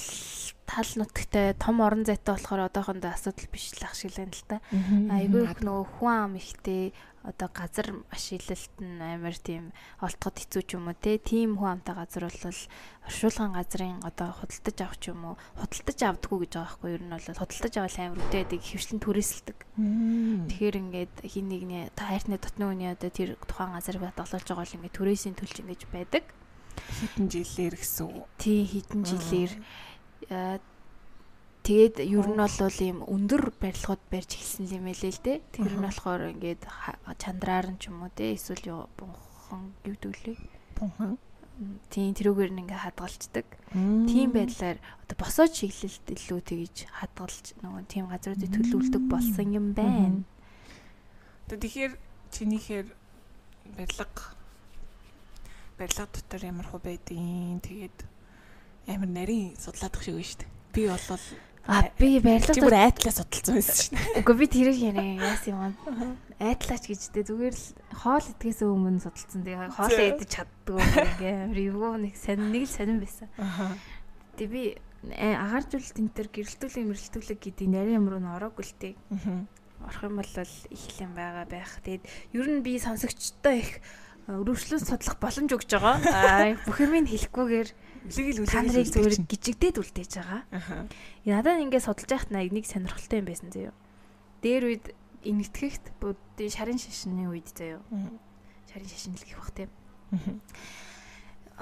[0.72, 4.64] тал нутагтай том орон зайтай болохоор одоохондоо асуудал биш л ах шиг л та.
[4.72, 6.96] Айгүй их нөгөө хүн ам ихтэй
[7.28, 11.20] одоо газар ашиглалт нь амар тийм олдоход хэцүү ч юм уу те.
[11.20, 12.40] Тийм хүн амтай газар бол
[13.04, 16.96] оршуулгын газрын одоо худалдаж авах ч юм уу худалдаж авдггүй гэж байгаа байхгүй юу?
[16.96, 19.58] Ер нь бол худалдаж авал амар үдээдэг хөвчлэн түрээсэлдэг.
[19.76, 24.76] Тэгэхээр ингээд хин нэгний та хайртны дотны үний одоо тэр тухайн газарыг батгалуулж байгаа бол
[24.80, 26.24] ингээд түрээсийн төлж ингэж байдаг.
[26.72, 28.26] Хитэн жилээр гэсэн үг.
[28.40, 29.52] Тий, хитэн жилээр
[30.28, 35.38] тэгээд ер нь бол ийм өндөр барилгууд барьж эхэлсэн юм элэ л дээ.
[35.54, 36.62] Тэр нь болохоор ингээд
[37.18, 40.36] чандраар нь ч юм уу те эсвэл бунхан гэвдүүлээ.
[40.78, 41.18] Бунхан.
[41.92, 43.46] Тийм тэрүүгээр нь ингээд хадгалцдаг.
[43.72, 50.26] Тийм байдлаар одоо босоод чиглэлд илүү тэгж хадгалж нөгөө тийм газруудыг төлөвлөдөг болсон юм байна.
[51.46, 51.92] Тэгэхээр
[52.32, 52.88] чинийхээр
[53.76, 54.08] барилга
[55.78, 57.98] барилга дотор ямар хөө байдیں۔ Тэгээд
[58.88, 60.50] амар нарийн судлаадах шиг шүү дээ.
[60.74, 61.20] Би бол
[61.62, 64.18] А би барилга бүр айтлаа судалсан байсан шүү дээ.
[64.18, 65.78] Үгүй би тэрийг яриа яас юм.
[66.42, 67.66] Айтлаач гэжтэй зүгээр л
[68.02, 69.46] хоол идэхээс өмнө судалсан.
[69.46, 73.30] Тэгээ хоол идэж чаддгүй ингээ амар юу нэг сонь нэг л сонирн байсан.
[74.34, 74.62] Тэгээ би
[75.06, 78.94] агааржуулалт энэ төр гэрэлтүүлэг мэрэлтүүлэг гэдэг нарийн юм руу н ороогүй л тээ.
[79.86, 81.78] Орох юм бол их юм байгаа байх.
[81.86, 83.78] Тэгээд ер нь би сонсогчтой их
[84.26, 85.98] өрөвчлөн судлах боломж өгж байгаа.
[86.10, 87.70] Аа бүх юмыг хэлэхгүйгээр
[88.08, 90.42] үлээгэл үлээгэл та нарыг зүгээр гжигдээд үлдээж байгаа.
[90.50, 90.86] Аа.
[91.26, 93.74] Надад ингээд судалж байхад нэг сонирхолтой юм байсан заяа.
[94.42, 94.86] Дээр үед
[95.22, 97.80] энэтхэгт буддын шарын шашны үед заяа.
[98.70, 99.70] Шарын шашин л гэх бах тийм.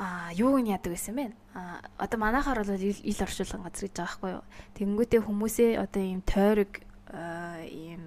[0.00, 1.37] Аа юу нь яадаг байсан бэ?
[1.53, 4.44] Аа одоо манайхаар бол ил оршуулган газар гэж байгаа байхгүй юу?
[4.81, 6.72] Тэнгүүтээ хүмүүсээ одоо ийм тойрог
[7.68, 8.05] ийм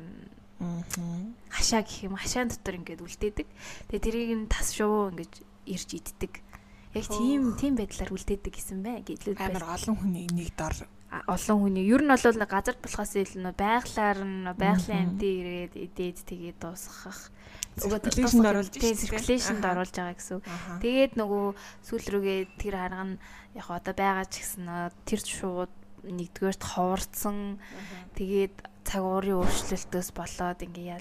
[1.53, 3.47] хашаа гэх юм хашаан дотор ингээд үлдээдэг.
[3.93, 5.33] Тэгээ тэрийг нь тас шувуу ингээд
[5.69, 6.41] ирж иддэг.
[6.93, 9.01] Яг тийм тийм байдлаар үлдээдэг гэсэн бай.
[9.01, 10.77] Гэдлүүд амар олон хүний нэг дор.
[11.25, 11.89] Олон хүний.
[11.89, 17.33] Ер нь бол газар болохоос илүү байглаар нь байгалийн амтын ирээд идээд тэгээд дуусгах.
[17.81, 20.45] Циркуляшнд оруулж тийм циркуляшнд оруулж байгаа гэсэн.
[20.85, 21.45] Тэгээд нөгөө
[21.81, 23.17] сүүл рүүгээ тэр харга нь
[23.57, 24.65] яг одоо байгаа ч гэсэн
[25.09, 25.73] тэр шууд
[26.05, 27.57] нэгдүгээрт ховорцсон.
[28.13, 30.93] Тэгээд цаг уурын өөрчлөлтөөс болоод ингээ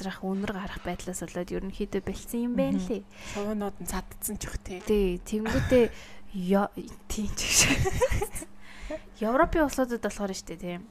[0.00, 3.04] ялзрах үнэр гарах байдлаас болоод ерөнхийдөө бэлдсэн юм байна лээ.
[3.36, 4.80] Шуунууд нь цадцсан ч их тий.
[4.80, 5.84] Тий, тэнгүүтээ
[7.04, 7.60] тийм ч гэж.
[9.20, 10.88] Европын улсуудад болохоор штэ тийм.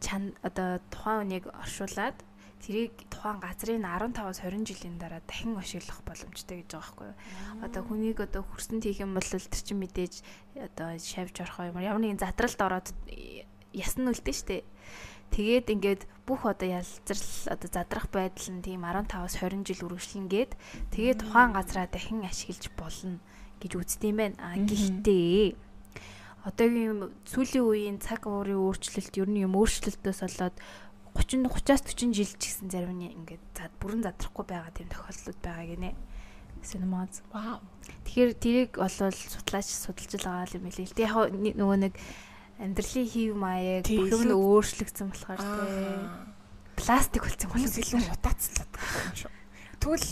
[0.00, 2.16] Чан одоо тухайн үнийг оршуулад
[2.64, 7.16] тэрийг тухайн газрын 15-аас 20 жилийн дараа дахин ашиглах боломжтой гэж байгаа байхгүй юу.
[7.68, 10.14] Одоо хүнийг одоо хөрсөнд хийх юм бол тэр чинь мэдээж
[10.56, 12.88] одоо шавж орох юм ямар нэгэн задралд ороод
[13.76, 14.64] ясна үлдээ штэ.
[15.32, 20.52] Тэгээд ингээд бүх одоо ялцрал одоо задрах байдал нь тийм 15-аас 20 жил үргэлжлэнгээд
[20.92, 23.20] тэгээд тухайн газраа дахин ашиглаж болно
[23.60, 24.36] гэж үздэг юм байна.
[24.40, 25.56] А гэхдээ
[26.48, 30.56] одоогийн сүүлийн үеийн цаг уурын өөрчлөлт ер нь юм өөрчлөлтөөс болоод
[31.16, 35.40] 30 30-аас 40 жил ч гэсэн зарим нь ингээд зад бүрэн задрахгүй байгаа тийм тохиолдлууд
[35.42, 35.90] байгаа гинэ.
[36.62, 37.22] Синемаз.
[37.34, 37.58] Вау.
[38.06, 40.94] Тэгэхээр тэрийг болвол судлаач судалж байгаа юм билээ.
[40.94, 41.94] Тэг яг нөгөө нэг
[42.58, 45.98] амьдралын хев маяг бүх юм өөрчлөгдсөн болохоор тий.
[46.78, 49.32] Пластик болсон хүмүүс илүү мутацлаад байгаа юм шүү.
[49.78, 50.08] Тэгвэл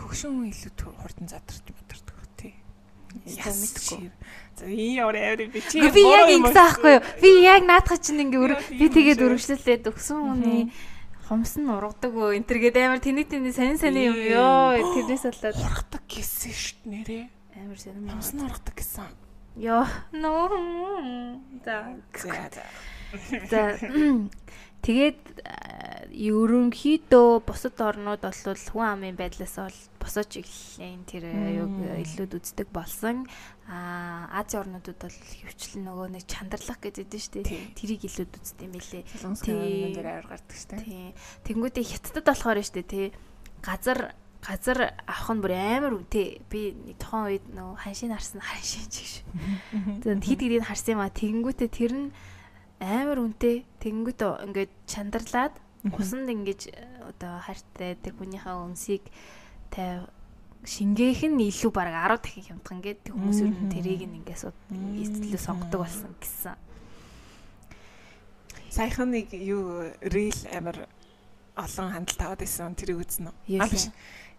[0.00, 2.54] хөгшин илүү хурдан задарч бодордог тий.
[3.24, 4.10] Яа мэдгүй.
[4.56, 7.04] За ямар авир би чи би яг ингэсэн аахгүй юу?
[7.20, 10.72] Би яг наадах чинь ингээ би тэгээд өргөжлөлээд өгсөн хүний
[11.28, 15.24] хомс нь ургадаг өө энэ төр гээд амар тэний тэний сонин сонин юм ёо тэрнээс
[15.24, 17.24] болоод ургадаг гэсэн шүү дээ нэрээ.
[17.64, 18.08] Амар сонин.
[18.12, 19.23] Хомс нь ургадаг гэсэн.
[19.56, 19.86] Йоо.
[20.12, 20.50] Ноо.
[21.64, 22.00] За.
[23.50, 23.78] За.
[24.84, 25.22] Тэгээд
[26.12, 31.24] ерөнхийдөө бусад орнууд бол хүн амын байдлаас бол босоо чиглэлийн тэр
[31.56, 31.72] юг
[32.04, 33.24] илүүд үздэг болсон.
[33.64, 37.72] Аа Ази орнуудад бол хөвчлэн нөгөө нэг чандарлах гэдэг дээ шүү дээ.
[37.78, 39.02] Тэрийг илүүд үздэг юм билээ.
[40.84, 41.14] Тийм.
[41.48, 43.06] Тэнгүүдээ хятадд болохоор шүү дээ тий.
[43.64, 44.12] Газар
[44.44, 46.44] газар авах нь бүр амар үнэтэй.
[46.52, 49.14] Би тухайн үед нөө ханшийн харсан ханшийн ч гэж.
[50.04, 51.08] Тэгээд хит гэдгийг харсан юм а.
[51.08, 52.08] Тэгэнгүүтээ тэр нь
[52.84, 53.64] амар үнэтэй.
[53.80, 55.54] Тэгэнгүүтээ ингээд чандарлаад
[55.96, 56.60] усанд ингэж
[57.08, 59.08] одоо хайртай тэр хүнийхээ өмсийг
[59.72, 60.04] тай
[60.64, 65.84] шингээх нь илүү баг 10 дахин хямдхан гэдэг хүмүүс ер нь тэрийг ингээс илүү сонгодог
[65.84, 66.56] болсон гэсэн.
[68.72, 70.88] Саяхан нэг юу рил амар
[71.54, 73.60] олон хандлт аваад байсан тэрийг үзнэ үү?
[73.60, 73.92] Аа биш.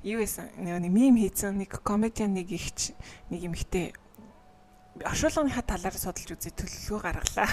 [0.05, 0.53] Юу байсан?
[0.61, 2.93] Нэг мим хийсэн нэг комедиан нэг ихч
[3.33, 3.97] нэг эмэгтэй
[5.03, 7.49] оршуулгынхаа талаар судалж үзээ төлөвлөгөө гаргалаа.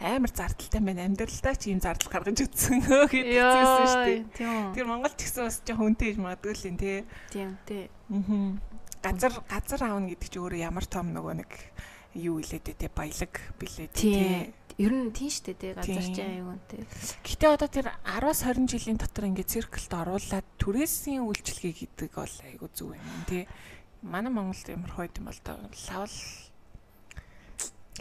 [0.00, 1.04] Амар зардалтай байна.
[1.04, 4.72] Амьдралдаа чи ийм зардал гаргаж үзсэн гэдэгсэн шүү дээ.
[4.72, 6.98] Тэр Монгол ч гэсэн бас жоохон үнэтэй гэж магадгүй л юм тий.
[7.28, 7.84] Тийм тий.
[8.08, 8.56] Аа.
[9.04, 11.50] Газар газар аавна гэдэг чи өөрөө ямар том нөгөө нэг
[12.16, 14.54] юу илээд те баялаг билээ те.
[14.78, 16.86] Ер нь тийм шүү дээ газар чи аюун те.
[17.26, 22.70] Гэтэ одоо тэр 10-аас 20 жилийн дотор ингээд цирклд оруулаад түрээсийн үйлчлэгээ гэдэг бол айгу
[22.70, 23.50] зүг юм те.
[24.06, 26.18] Манай Монголд ямар хойд юм бол лавл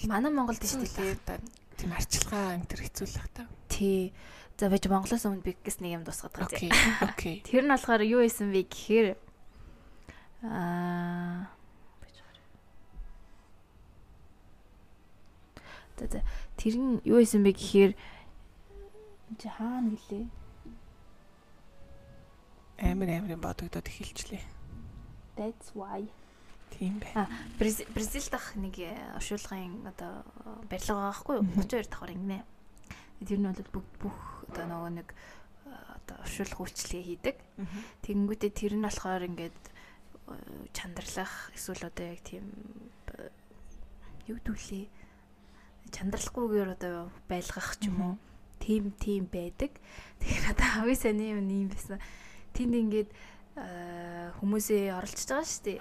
[0.06, 1.42] Манай Монголд шүү дээ
[1.78, 3.44] тийм арчилгаа энэ төр хэцүү л хата.
[3.70, 4.13] Тий.
[4.58, 6.74] За байж Монголоос өмнө би гэс нэг юм дуусгаад байгаа тийм.
[7.06, 7.42] Окей.
[7.46, 9.08] Тэр нь болохоор юу исэн бэ гэхээр
[10.46, 11.50] аа
[15.98, 16.22] За
[16.58, 17.93] тэр нь юу исэн бэ гэхээр
[19.38, 20.26] чи хаана гэлээ?
[22.82, 24.43] Амар амар бодогдоод эхэлчлээ.
[25.38, 26.10] That's why.
[26.74, 27.13] Тийм бай.
[27.13, 28.82] А Бразилд ах нэг
[29.17, 30.26] оршуулгын одоо
[30.70, 31.46] барилга байгаа байхгүй юу?
[31.62, 32.39] 32 давхар ингэнэ.
[33.22, 34.17] Тэр нь бол бүгд бүх
[34.50, 35.10] одоо нөгөө нэг
[35.67, 37.38] одоо оршуулга үйлчлэгээ хийдэг.
[38.02, 39.60] Тэгэнгүүтээ тэр нь болохоор ингээд
[40.74, 42.46] чандарлах эсвэл одоо яг тийм
[44.28, 44.97] юу дүүлээ
[45.91, 48.15] чандралгүйгээр одоо байлгах ч юм уу
[48.60, 49.71] тийм тийм байдаг.
[50.19, 52.02] Тэгэхээр одоо хавийн сайн юм юм байсан.
[52.52, 53.10] Тэнд ингээд
[54.38, 55.80] хүмүүсээ оролцож байгаа шүү дээ.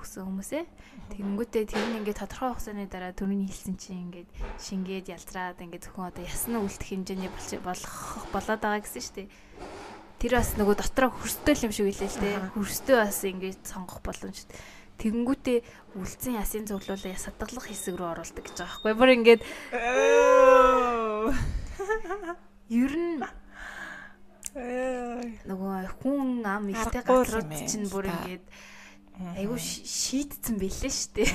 [0.00, 0.64] Хөсөн хүмүүсээ.
[1.12, 6.08] Тэгэнгүүтээ тэр нь ингээд тодорхой хугацааны дараа төрний хэлсэн чинь ингээд шингээд ялзраад ингээд зөвхөн
[6.08, 7.28] одоо ясна үлдэх хэмжээний
[7.60, 9.28] болох болоод байгаа гэсэн шүү дээ.
[10.16, 12.36] Тэр бас нөгөө дотроо хөрстэй юм шиг хэлээ л дээ.
[12.56, 14.48] Хөрстэй бас ингээд сонгох боломж.
[14.98, 15.58] Тэгэнгүүтээ
[15.94, 18.94] үлдсэн ясын зөвлөлөө садгалах хэсэг рүү оруулдаг гэж байгаа байхгүй.
[18.98, 19.42] Бүр ингээд
[22.74, 23.22] ер нь
[25.46, 28.44] нөгөө хүн ам ихтэй газрууд чинь бүр ингээд
[29.38, 31.26] айгүй шийтцэн бэлээ штэ.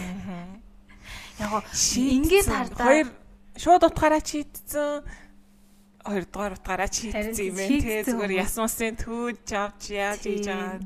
[1.40, 3.08] Яг ингээд хардаа хоёр
[3.56, 5.08] шууд утгаараа шийтцэн
[6.04, 8.04] хоёр дугаар утгаараа шийтцэн юм байна те.
[8.04, 10.84] Зүгээр ясмасын түүж авч яаж хийж байгаа.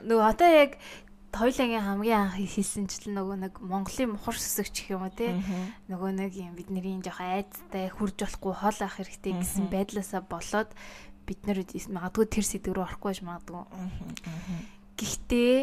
[0.00, 0.80] Нөгөө одоо яг
[1.30, 5.38] хоёулагийн хамгийн анх хийсэнчлэн нөгөө нэг Монголын мухар сүсэгч гэх юм уу те
[5.86, 10.70] нөгөө нэг юм бидний жоох айдтай хурж болохгүй хол ах хэрэгтэй гэсэн байдлаасаа болоод
[11.30, 11.62] бид нэр
[11.94, 13.62] магадгүй тэр сэдв рүү орохгүй байж магадгүй.
[14.98, 15.56] Гэхдээ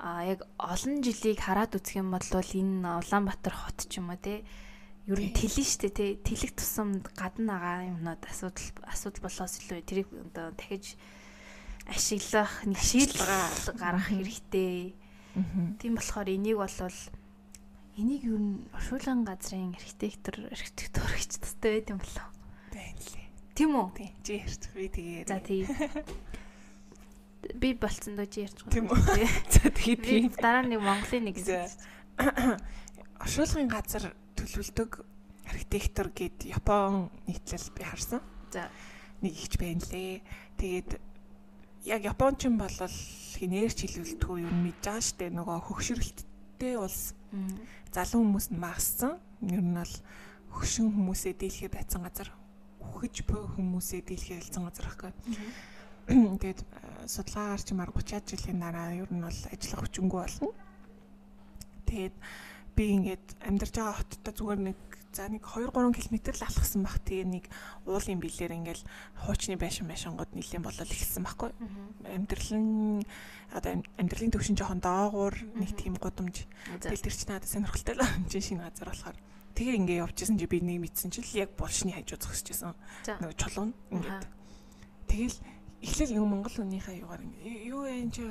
[0.00, 4.40] а яг олон жилийг хараад үзэх юм бол энэ Улаанбаатар хот ч юм уу те
[5.04, 10.08] ер нь тэлэн штэ те тэлэг тусамд гадна агаа юмнууд асуудал асуудал болохоос илүү тэрийг
[10.08, 10.96] одоо дахиж
[11.84, 13.20] ашиглах нэг шийдэл
[13.76, 14.96] гаргах хэрэгтэй.
[15.78, 16.98] Тийм болохоор энийг болвол
[18.00, 22.26] энийг юу н оршуулган газрын архитектор архитектор гэж тастай байт юм болов.
[22.74, 23.26] Байна лээ.
[23.54, 23.88] Тийм үү?
[23.94, 24.10] Тийм.
[24.24, 25.28] Чи ярьж би тэгээ.
[25.28, 25.66] За тийм.
[27.60, 28.74] Би болцсон доо чи ярьж байгаа.
[28.74, 28.98] Тийм үү?
[29.54, 30.24] За тэгээ тийм.
[30.34, 31.36] Дараа нэг Монголын нэг
[33.20, 34.90] оршуулгын газар төлөвлөдөг
[35.50, 38.22] архитектор гээд Япон нийтлэл би харсан.
[38.50, 38.70] За
[39.20, 40.24] нэг ихч байна лээ.
[40.56, 41.09] Тэгээд
[41.84, 42.96] яг япончин болол
[43.40, 45.32] хинээрч хилүүлдэггүй юм мэдж байгаа штэ.
[45.32, 47.16] Нөгөө хөгшрөлттэй улс
[47.94, 49.16] залуу хүмүүс нь маассан
[49.48, 49.94] ер нь бол
[50.50, 52.28] хөшин хүмүүсээ дийлхээ байцсан газар
[52.80, 55.12] хөгж бөө хүмүүсээ дийлхээ хэлсэн газар байхгүй
[56.42, 56.60] тэгээд
[57.06, 60.50] судалгаагаар чимаар 30-аад жилийн дараа ер нь бол ажиллах хүчингүй болно.
[61.86, 62.16] Тэгээд
[62.74, 64.78] би ингээд амьдарч байгаа хоттой зүгээр нэг
[65.10, 67.44] За нэг 2 3 км л алхсан бах тэгээ нэг
[67.82, 68.86] уулын билээр ингээл
[69.26, 71.50] хуучны байшин байшингууд нэлээд болол ихсэн байхгүй.
[72.06, 73.02] Амьдрал нь
[73.50, 76.46] одоо амьдралын төвшин жоохон доогуур нэг тийм гудамж.
[76.78, 79.18] Тэгэл тэр чинь надад сонирхолтой л юм чинь шинэ газар болохоор.
[79.58, 82.78] Тэгээ ингээ явж исэн чи би нэг мэдсэн чил яг булшны хажуу зогсчихсан.
[83.02, 84.30] Нөгөө чулуун ингээд.
[85.10, 85.36] Тэгэл
[85.80, 88.22] эхлээл нэг монгол хүнийхээ юугаар юу вэ чи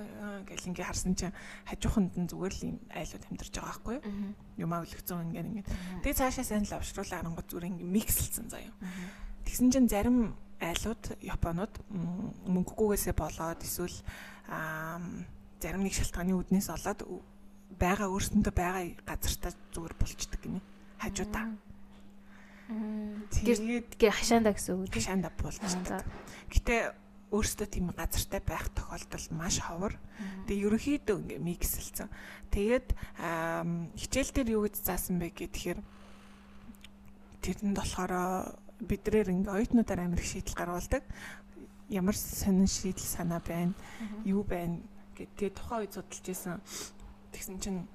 [0.45, 1.33] гэл ингээ харсан чинь
[1.65, 4.05] хажууханд нь зүгээр л юм айлууд амьдарч байгаа байхгүй юу?
[4.61, 5.65] Юмаа өлгцэн ингээ ингээ
[6.05, 8.73] тэгээ цаашаа сайн л авшруулаа арангууд зүгээр ингээ микслсэн заяа.
[9.49, 11.73] Тэгсэн чинь зарим айлууд японууд
[12.45, 13.97] мөнгөгүйгээсээ болоод эсвэл
[15.57, 16.99] зарим нэг шалтгааны үүднээс олоод
[17.79, 20.61] байгаа өөрсөндөө байгаа газартаа зүгээр болчдөг гинэ
[20.99, 21.55] хажуудаа.
[23.33, 24.93] Тэгээд гээ хашаанда гэсэн үг.
[24.93, 26.05] Хашаанда болчихдог.
[26.53, 26.93] Гэтэ
[27.29, 29.93] өөрөөсөө тийм газартай байх тохиолдол маш ховор.
[30.49, 32.09] Тэгээ ерөнхийдөө ингээ миксэлсэн.
[32.49, 32.87] Тэгээд
[33.93, 35.79] хичээл дээр юу гэж заасан бэ гэхээр
[37.45, 38.13] тэрэнд болохоор
[38.81, 41.03] бидрээр ингээ оюутнуудаар амирх шийдэл гаргуулдаг.
[41.93, 43.77] Ямар сонин шийдэл санаа байна,
[44.25, 44.81] юу байна
[45.13, 46.57] гэдэг тухайн үед судалж байсан.
[47.29, 47.85] Тэгсэн чинь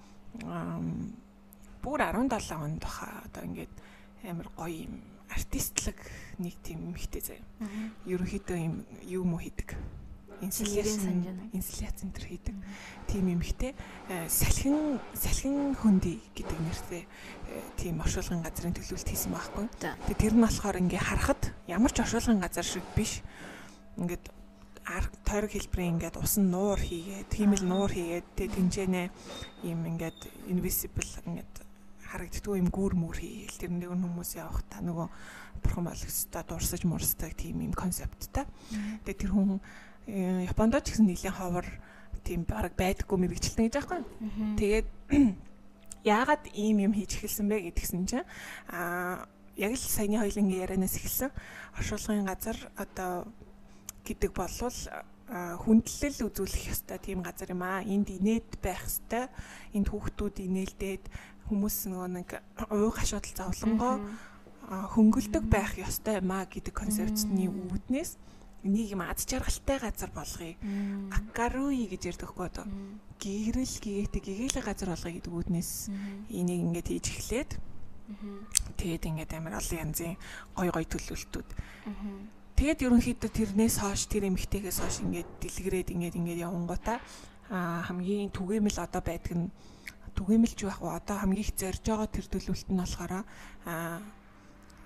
[1.83, 3.75] бүр 17 онд баха одоо ингээд
[4.31, 5.99] амар гоё юм артистлаг
[6.39, 7.45] нэг тийм эмхтэй заяа.
[8.07, 8.75] Ерөнхийдөө юм
[9.07, 9.77] юм уу хийдэг.
[10.43, 11.09] Инсталляци
[11.53, 12.55] инсталляци энэ хийдэг.
[13.09, 13.73] Тийм эмхтэй
[14.29, 17.03] салхин салхин хөнди гэдэг нэртэй
[17.79, 19.67] тийм оршуулгын газрын төлөвлөлт хийсэн байхгүй.
[19.79, 23.23] Тэгээ тэр нь болохоор ингээ харахад ямар ч оршуулгын газар шиг биш.
[23.97, 24.29] Ингээд
[25.25, 29.03] тойрог хэлбэрийн ингээд усан нуур хийгээд, тийм л нуур хийгээд тэгээ тэнцэнэ
[29.65, 31.64] юм ингээд invisible ингээд
[32.15, 35.09] харагддгүй юм гүүр мүр хийгээл тэр нэг хүмүүс явах та нөгөө
[35.67, 38.47] бурхан болгоцтой дурсаж мурсдаг тийм юм концепттай.
[39.03, 39.59] Тэгээ тэр хүн
[40.07, 41.67] э, Японд ч гэсэн нэлийн ховор
[42.23, 44.01] тийм баг байдаггүй мэрэгчлэн гэж аахгүй.
[44.63, 44.89] Тэгээд
[46.15, 48.29] яагаад ийм юм хийж эхэлсэн бэ гэдгсэн чинь
[48.71, 49.27] аа
[49.59, 51.35] яг л саяны хоёлын ярианаас эхэлсэн
[51.83, 53.27] оршуулгын газар одоо
[54.07, 54.79] гэдэг болвол
[55.35, 57.81] хүндлэл үзүүлэх ёстой тийм газар юм аа.
[57.81, 59.33] Энд инээд байх ёстой.
[59.73, 61.05] Энд хүүхдүүд инээлдээд
[61.49, 62.29] хүмүүс нөгөө нэг
[62.73, 63.95] ууг хашуудал зовлонгоо
[64.69, 68.17] хөнгөлдөг байх ёстой юм а гэдэг концепцны үүднээс
[68.65, 70.57] нэг юм ад жаргалтай газар болгоё.
[71.13, 72.65] Акаруи гэж ярьдаг хгүй одоо.
[73.21, 75.71] Гэрэл гээтэй гэгээл газар болгоё гэдэг үүднээс
[76.33, 77.51] энийг ингээд хийж эхлээд
[78.81, 80.17] тэгээд ингээд амар олон янзын
[80.57, 81.49] гой гой төлөвлөлтүүд.
[82.57, 86.99] Тэгээд ерөнхийдөө тэрнээс хойш тэр эмхтэйгээс хойш ингээд дэлгэрээд ингээд ингээд явангуудаа
[87.51, 89.49] хамгийн түгээмэл одоо байдаг нь
[90.15, 90.95] түгээмэлж байх уу?
[90.95, 93.13] Одоо хамгийн их зорж байгаа тэр төлөвлөлт нь болохоор
[93.67, 94.01] аа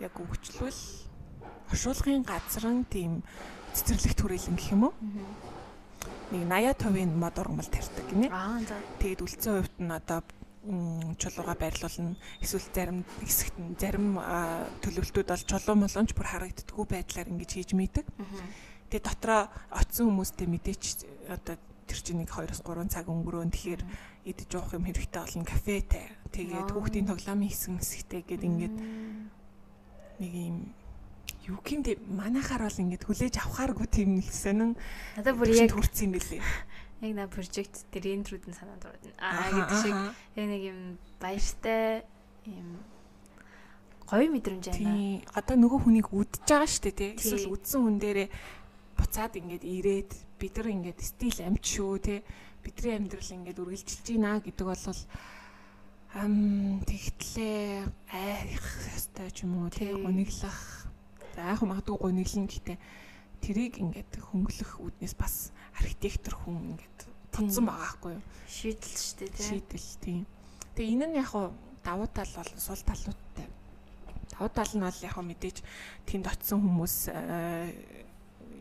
[0.01, 0.81] яг өгчлөл
[1.73, 3.23] оршуулгын газрын тийм
[3.77, 4.95] цэцэрлэг түрээлэн гэх юм уу?
[6.33, 8.29] Нэг 80% нь мод ургамал тарьдаг гинэ?
[8.33, 8.77] Аа за.
[9.01, 10.21] Тэгээд үлцэн хувьд нь одоо
[11.17, 12.17] чулууга байрлуулна.
[12.41, 14.21] Эсвэл зарим хэсэгт нь зарим
[14.85, 18.07] төлөвлөлтүүд бол чулуу молонч бүр харагддаггүй байдлаар ингэж хийж мэддэг.
[18.93, 20.85] Тэгээ дотроо очисон хүмүүстэй мэдээч
[21.33, 21.57] одоо
[21.89, 23.49] тэр чинь нэг 2-3 цаг өнгөрөөн.
[23.49, 23.83] Тэгэхээр
[24.29, 26.07] идэж уух юм хэрэгтэй олон кафетэй.
[26.29, 28.77] Тэгээд хүүхдийн тоглоомын хэсэг хэсэгтэй гээд ингээд
[30.21, 30.57] нэг юм
[31.49, 34.77] юу гэмдэ манахаар бол ингээд хүлээж авахааргүй тийм нэг сонин
[35.17, 36.43] надад бүр яг хүрсэн юм бэлээ.
[37.01, 39.13] Яг на прожект дээр энтрүүд нь санаад байна.
[39.17, 39.97] Аа гэдэг шиг
[40.37, 40.81] яг нэг юм
[41.17, 42.05] баяртай
[42.45, 42.69] юм
[44.05, 44.77] гоё мэдрэмж байна.
[44.77, 45.25] Тий.
[45.33, 47.11] Одоо нөгөө хүнийг үдчихэж байгаа шүү дээ тий.
[47.17, 48.29] Эсвэл үдсэн хүн дээрээ
[48.99, 52.21] буцаад ингээд ирээд бид нар ингээд стил амт шүү тий
[52.63, 54.85] бидний амьдрал ингээд үргэлжилж байна гэдэг бол
[56.15, 59.93] ам тэгтлээ айх хэвээр ч юм уу тий.
[59.93, 60.89] гониглах
[61.37, 62.79] айх магадгүй гониглэн гэхдээ
[63.45, 66.99] тэрийг ингээд хөнгөлөх үүднээс бас архитектор хүн ингээд
[67.31, 68.25] татсан байгаа хгүй юу?
[68.49, 69.47] Шийдэл шүү дээ тий.
[69.47, 70.19] Шийдэл тий.
[70.75, 71.53] Тэгээ энэ нь яг хуу
[71.85, 73.47] давуу тал бол сул талуудтай.
[74.33, 75.57] Давуу тал нь бол яг хуу мэдээж
[76.09, 76.97] тэнд очисон хүмүүс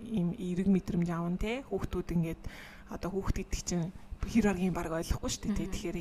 [0.08, 2.42] ийм эерэг мэдрэмж аван те хүүхдүүд ингээд
[2.90, 3.92] одоо хүүхд гэдэг чинь
[4.28, 5.72] хэр аргийн баг ойлгохгүй шүү дээ.
[5.72, 5.98] Тэгэхээр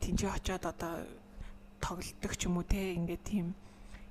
[0.00, 0.92] тэнцээ очиод одоо
[1.80, 3.46] тоглолдог ч юм уу те ингээд тийм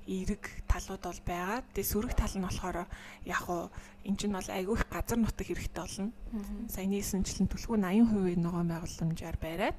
[0.08, 1.60] эерэг талууд бол байгаа.
[1.74, 2.78] Тэгээ сөрөг тал нь болохоор
[3.24, 3.72] яг уу
[4.04, 6.12] эн чинь бол айгүй их газар нутаг хэрэгтэй болно.
[6.68, 9.78] Саяны эсэнчлэн түлхүү 80% ногоон байгууламжаар бариад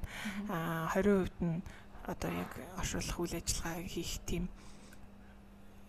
[0.49, 1.61] аа 20% нь
[2.09, 2.51] одоо яг
[2.81, 4.49] оршуулах үйл ажиллагаа хийх тийм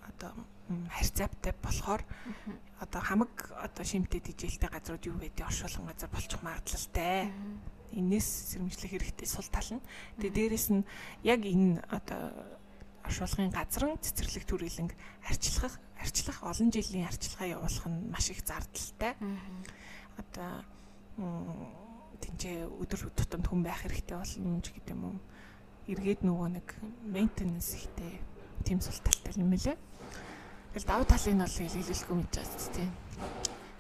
[0.09, 0.33] одоо
[0.91, 2.03] харьцаатай болохоор
[2.81, 7.33] одоо хамаг одоо шимтэй дижилтэй газрууд юу гэдэг оршуулган газар болчих магадлалтай.
[7.95, 9.87] Энээс сэрэмжлэх хэрэгтэй сул тал нь.
[10.19, 10.85] Тэгээ дээрэс нь
[11.23, 12.35] яг энэ одоо
[13.07, 14.93] оршуулгын газрын цэцэрлэг төрөлнг
[15.25, 19.15] арчлах арчлах олон жилийн арчилгаа явуулах нь маш их зардалтай.
[20.19, 20.67] Одоо
[22.21, 25.21] тэнцээ өдөр тутамд хүн байх хэрэгтэй болно ч гэдэг юм.
[25.87, 26.67] Эргээд нөгөө нэг
[27.07, 28.21] мейнтенанс ихтэй
[28.67, 29.79] тийм сул талтай юм лээ.
[30.77, 32.93] Тэгэл давуу талыг нь бол хэлэлцэхгүй мэдэж байна тийм.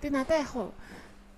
[0.01, 0.73] Тэгээ надад яг хуу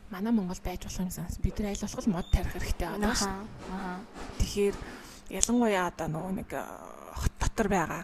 [0.07, 3.35] манай Монгол байж болох юм санаас бид нар аль болох мод тарих хэрэгтэй байгаа шүү.
[3.75, 3.99] Аа.
[4.39, 4.77] Тэгэхээр
[5.35, 8.03] ялангуяа одоо нөгөө нэг хот дотор байгаа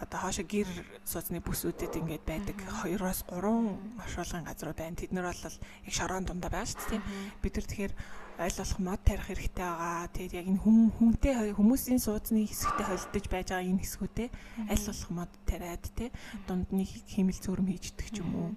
[0.00, 0.68] одоо хоошо гэр
[1.04, 4.96] сууцны бүсүүдэд ингээд байдаг 2-оос 3 оршуулгын газрууд байна.
[4.96, 7.02] Тэд нар бол яг шороон дундаа байгаа шүү дээ.
[7.44, 7.94] Бид нар тэгэхээр
[8.40, 10.08] болох мод тарих хэрэгтэй байгаа.
[10.16, 14.28] Тэгээд яг энэ хүм хүмтэй хүмүүсийн суудны хэсэгтээ холдож байж байгаа энэ хэсгүүдээ
[14.72, 16.08] аль болох мод тариад те
[16.48, 18.50] дунд нэг химэл цөөрөм хийждэг ч юм уу.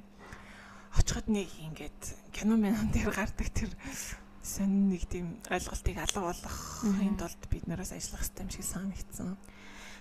[0.96, 2.02] Очиход нэг ингээд
[2.32, 3.76] кино мэн дээр гардаг тэр
[4.40, 9.36] сонь нэг тийм ойлголтыг алга болгохын тулд бид нараас ажиллах хэрэгтэй юм шиг санагдсан.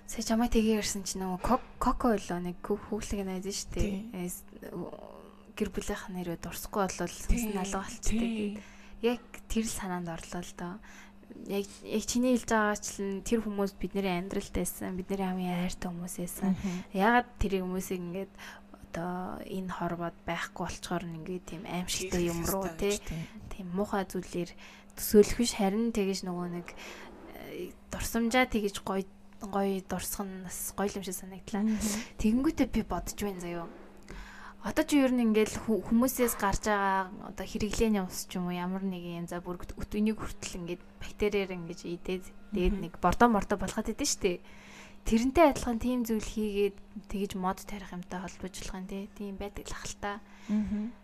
[0.06, 1.40] Сая чамаа тгээ ирсэн чинь нөгөө
[1.78, 4.28] коко ойлоо нэг хүүхлэг найз шүү дээ.
[5.52, 8.60] Гэр бүлийнх нэрээ дурсахгүй болвол сүнс налга болчтой
[9.02, 10.74] яг тэр санаанд орлоо л доо.
[11.48, 16.54] Яг яг чиний хэлж байгаачлан тэр хүмүүс бидний амьдралд байсан, бидний хамгийн хайртай хүмүүс байсан.
[16.94, 18.32] Ягаад тэр хүмүүсийг ингээд
[18.92, 24.52] одоо энэ хорвоод байхгүй болчоор ингээд тийм аимшигтай юм руу тийм муухай зүйлээр
[24.96, 29.08] төсөөлөх биш харин тэгэж нөгөө нэг э, дурсамжаа тэгэж гоё
[29.50, 31.64] гоё дурсах нь бас гоё юм шиг санагдлаа.
[32.22, 33.66] Тэгэнгүүтээ би бодож байна заяо.
[34.62, 38.87] Одоо чи ер нь ингээл хүмүүсээс гарч байгаа одоо хэрэглээний ус ч юм уу ямар
[38.87, 42.24] нэг юм за бүр өтөнийг хүртэл ингээд бактериэр ингэж идээд
[42.55, 44.38] дээд нэг бордоо мордо болгоод идэв штэ.
[45.02, 46.76] Тэрнтэй адилхан тийм зүйл хийгээд
[47.11, 49.11] тэгэж мод тарих юмтай холбоожлох юм тий.
[49.18, 50.22] Тийм байдаг л ахalta.
[50.46, 50.94] Аа.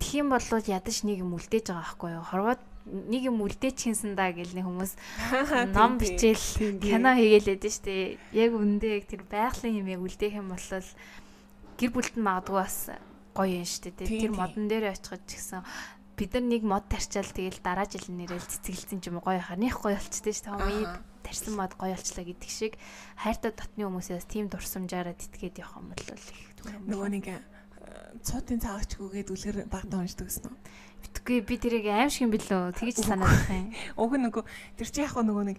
[0.00, 2.24] Тэгхийн болвол ядаж нэг юм үлдээж байгаа байхгүй юу?
[2.24, 4.92] Хорвоод нэг юм үлдээчихсэн даа гэл нэг хүмүүс
[5.72, 8.20] ном бичээл кино хийгээл лээд штэ.
[8.36, 10.68] Яг үндэ яг тэр байгалийн юм яг үлдээх юм бол
[11.80, 12.78] гэр бүлд нь магадгүй бас
[13.32, 14.28] гоё юм шүү дээ.
[14.28, 15.64] Тэр модон дээр очиход ч гэсэн
[16.14, 19.96] бид нар нэг мод тарчаал тэгэл дараа жил нэрэл цэцгэлсэн ч юм гоё ханах гоё
[19.96, 20.52] болчтой дээ.
[20.52, 20.92] Хамгийн
[21.24, 22.76] тарсан мод гоё болчлаа гэдэг шиг
[23.18, 26.04] хайртай дотны хүмүүсээс тийм дурсамжаараа тэтгээд явах юм бол
[26.84, 27.26] нөгөө нэг
[28.24, 30.56] цуутын цаагчгүйгээд үлгэр багтаа уншдаг гэсэн үү?
[31.04, 33.68] Битгүй би тэрийг аим шиг юм билүү тэгэж санаад байх юм.
[34.02, 34.44] Уг нөгөө
[34.80, 35.58] тэр чи яг нөгөө нэг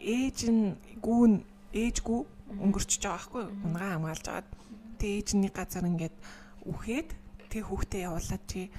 [0.00, 1.44] ээж нь гүүн
[1.76, 2.20] ээжгүй
[2.62, 3.52] өнгөрчөж байгаа байхгүй юу?
[3.66, 4.48] Унгаа хамгаалж агаад
[4.96, 6.16] Тэ ээжний газар ингээд
[6.64, 7.12] үхээд
[7.52, 8.72] тэг хүүхдээ явуулаад чи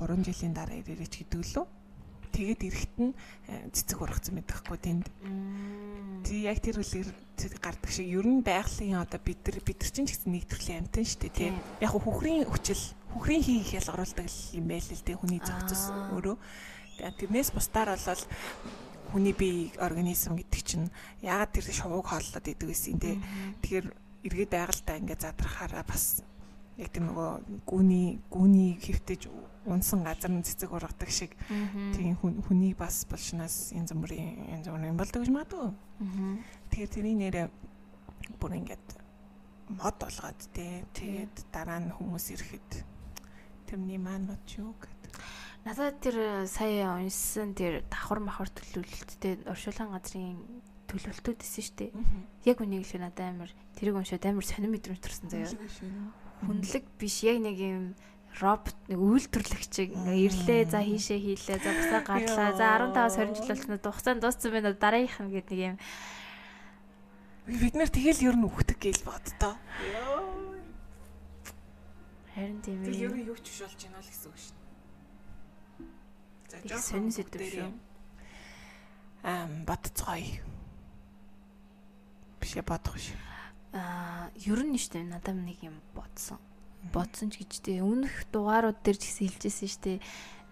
[0.00, 1.66] 3 жилийн дараа ирээрэй ч гэдэг лөө.
[2.30, 3.12] Тэгээд эрэхт нь
[3.50, 5.06] э, цэцэг ургацсан байдаг хгүй тэнд.
[6.24, 7.10] Тэг яг тэр үлээр
[7.58, 10.86] гардаг шиг ер нь байгалийн одоо бид нар бид нар чинь ч гэсэн нэг төрлийн
[10.86, 11.50] амтан шүү дээ тий.
[11.82, 12.82] Яг хөхрийн хүчил
[13.16, 15.82] хөхрийн хийх ялгаруулдаг юм байл л дээ хүний зохицос
[16.14, 16.36] өөрөө.
[17.18, 18.24] Тэрнээс бусдаар болол
[19.10, 20.86] хүний бие организм гэдэг чинь
[21.24, 23.16] яагаад тэр шувууг хооллоод идэв гэсэн тий.
[23.64, 23.86] Тэгэхээр
[24.30, 26.22] эргээд байгальтаа ингээд задрахаараа бас
[26.80, 27.30] яг тийм нөгөө
[27.68, 29.28] гүний гүний хэвтэж
[29.68, 31.36] унсан газар нь цэцэг ургадаг шиг
[31.92, 35.68] тийм хүнийг бас булшнаас янз бүрийн янз бүрийн болдог гэж магадгүй.
[36.72, 37.42] Тэгэхээр тэрний нэрэ
[38.40, 38.86] бүр ингээд
[39.76, 42.70] мод болгоод тий тэгээд дараа нь хүмүүс ирэхэд
[43.68, 45.12] тэрний маань мод юу гэдэг.
[45.68, 50.40] Надад тэр сая уншсан тэр давхар махар төлөвлөлттэй уршуулгын газрын
[50.88, 51.92] төлөвлөлтүүд исэн шүү дээ.
[52.48, 55.52] Яг үнийг л надад амар тэрийг уншаад амар сонир мэдрэмж төрсэн заяа.
[56.46, 57.94] Хүнлэг биш яг нэг юм
[58.38, 63.48] робот нэг үйлдвэрлэгчийг ингээ ирлээ за хийшээ хийлээ за бусаа гарлаа за 15 20 жил
[63.50, 65.78] болчихно хугацаанд дууссан байна дараагийнх нь гэдэг нэг юм
[67.50, 69.58] бид нар тэгэл ер нь үхдэг гэж боддоо.
[72.34, 73.10] Харин тийм ээ.
[73.10, 74.62] Ер нь юу ч биш болж байна л гэсэн үг шүү дээ.
[76.70, 77.74] За сонир сэдв шүү.
[79.26, 80.38] Ам бодцгоё
[82.38, 83.10] бишээ бодох биш.
[83.72, 86.42] Аа, ер нь штэ надад нэг юм бодсон.
[86.90, 89.92] Бодсон ч гэжтэй өмнөх дугаарууд дээр ч гэсэн хэлжсэн штэ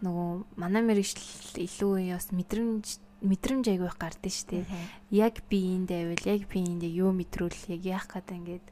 [0.07, 2.87] нөгөө манай мэрэгчл илүү бас мэдрэмж
[3.26, 4.62] мэдрэмж айгүйх гардыг штэ.
[5.11, 8.66] Яг би энд байвал яг би энд юу мэдрүүл яг яах гэдэг ингээд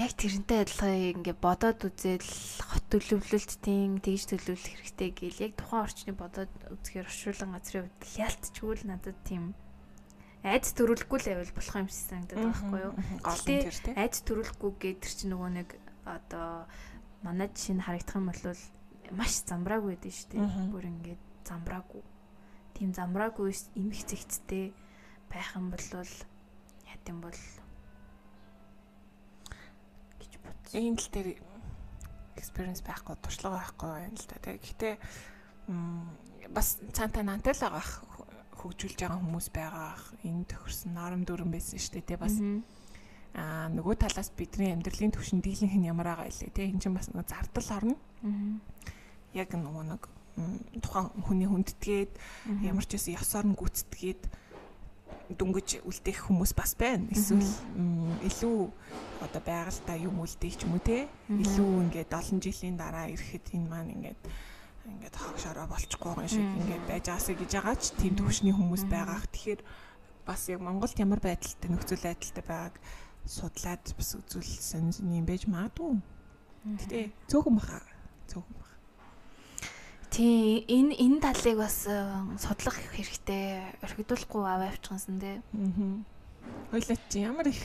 [0.00, 2.32] яг тэрнтэй адилхан ингээд бодоод үзэл
[2.68, 8.04] хот төлөвлөлт тийм тэгж төлөвлөх хэрэгтэй гэл яг тухайн орчны бодоод үзэхээр оршуулган газрын хувьд
[8.20, 9.56] ялтчгүй л надад тийм
[10.46, 12.94] айц төрүүлэхгүй л байвал болох юм шиг санагдаад байхгүй юу.
[13.26, 15.68] Гэтэ айц төрүүлэхгүй гэдэг тэр чинь нөгөө нэг
[16.06, 16.70] одоо
[17.26, 18.42] манай жишээ нь харагдах юм бол
[19.10, 20.70] маш замбраагүй байдэн шүү дээ.
[20.70, 22.02] Бүр ингээд замбраагүй.
[22.78, 24.70] Тийм замбраагүй эмх зэгцтэй
[25.26, 27.40] байх юм бол яа гэм бол
[30.22, 30.78] гэж бодсон.
[30.78, 31.28] Энэ л дээр
[32.38, 34.36] experience байхгүй, туршлага байхгүй байна л да.
[34.46, 34.94] Гэхдээ
[36.54, 37.82] бас цаантай нантай л байгаа
[38.66, 39.94] хөгжүүлж байгаа хүмүүс байгаа
[40.26, 42.36] энэ тохирсон норм дүрэн байсан шүү дээ тий бас.
[43.36, 47.08] Аа нөгөө талаас бидний амьдралын түвшин дийлэнх нь ямар байгаа илээ тий энэ чинь бас
[47.08, 47.96] нөгөө зардал орно.
[49.32, 50.02] Яг нөгөө нэг
[50.84, 52.12] тухайн хүний хүндэтгээд
[52.64, 54.22] ямар ч байсан ёсоор нь гүцэтгээд
[55.32, 57.08] дүнгэж үлдээх хүмүүс бас байна.
[57.10, 57.42] Эсвэл
[58.22, 58.58] илүү
[59.24, 61.08] одоо байгальтаа юм үлдээх ч юм уу те.
[61.28, 64.20] Илүү ингээд 7 жилийн дараа ирэхэд энэ маань ингээд
[64.86, 69.26] ингээд хогшороо болчихгүй байгаа шиг ингээд байж аасаа гэж байгаа ч тийм төвшний хүмүүс байгаах.
[69.34, 69.60] Тэгэхээр
[70.26, 72.74] бас яг Монголд ямар байдалтай нөхцөл байдалтай байгааг
[73.26, 75.98] судлаад бас үзүүлсэн юм байж магадгүй.
[76.86, 77.82] Гэтэ цөөхөн баха.
[78.30, 78.74] Цөөхөн баха.
[80.10, 81.94] Тий, энэ энэ талыг бас э,
[82.38, 83.62] судлах хэрэгтэй.
[83.82, 85.42] Орхидуулахгүй аваа авчихсан тий.
[85.42, 86.02] Аа.
[86.70, 87.62] Хойлоо чи ямар их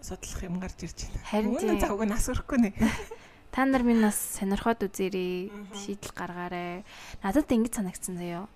[0.00, 1.24] судлах юм гарч ирж байна.
[1.28, 2.70] Харин тийм завг нь нас өрөхгүй нэ.
[3.54, 5.54] Та нар минь бас сонирхоод үзээрэй.
[5.78, 6.82] Шийдэл гаргаарай.
[7.22, 8.50] Надад ингэж санагдсан заяо.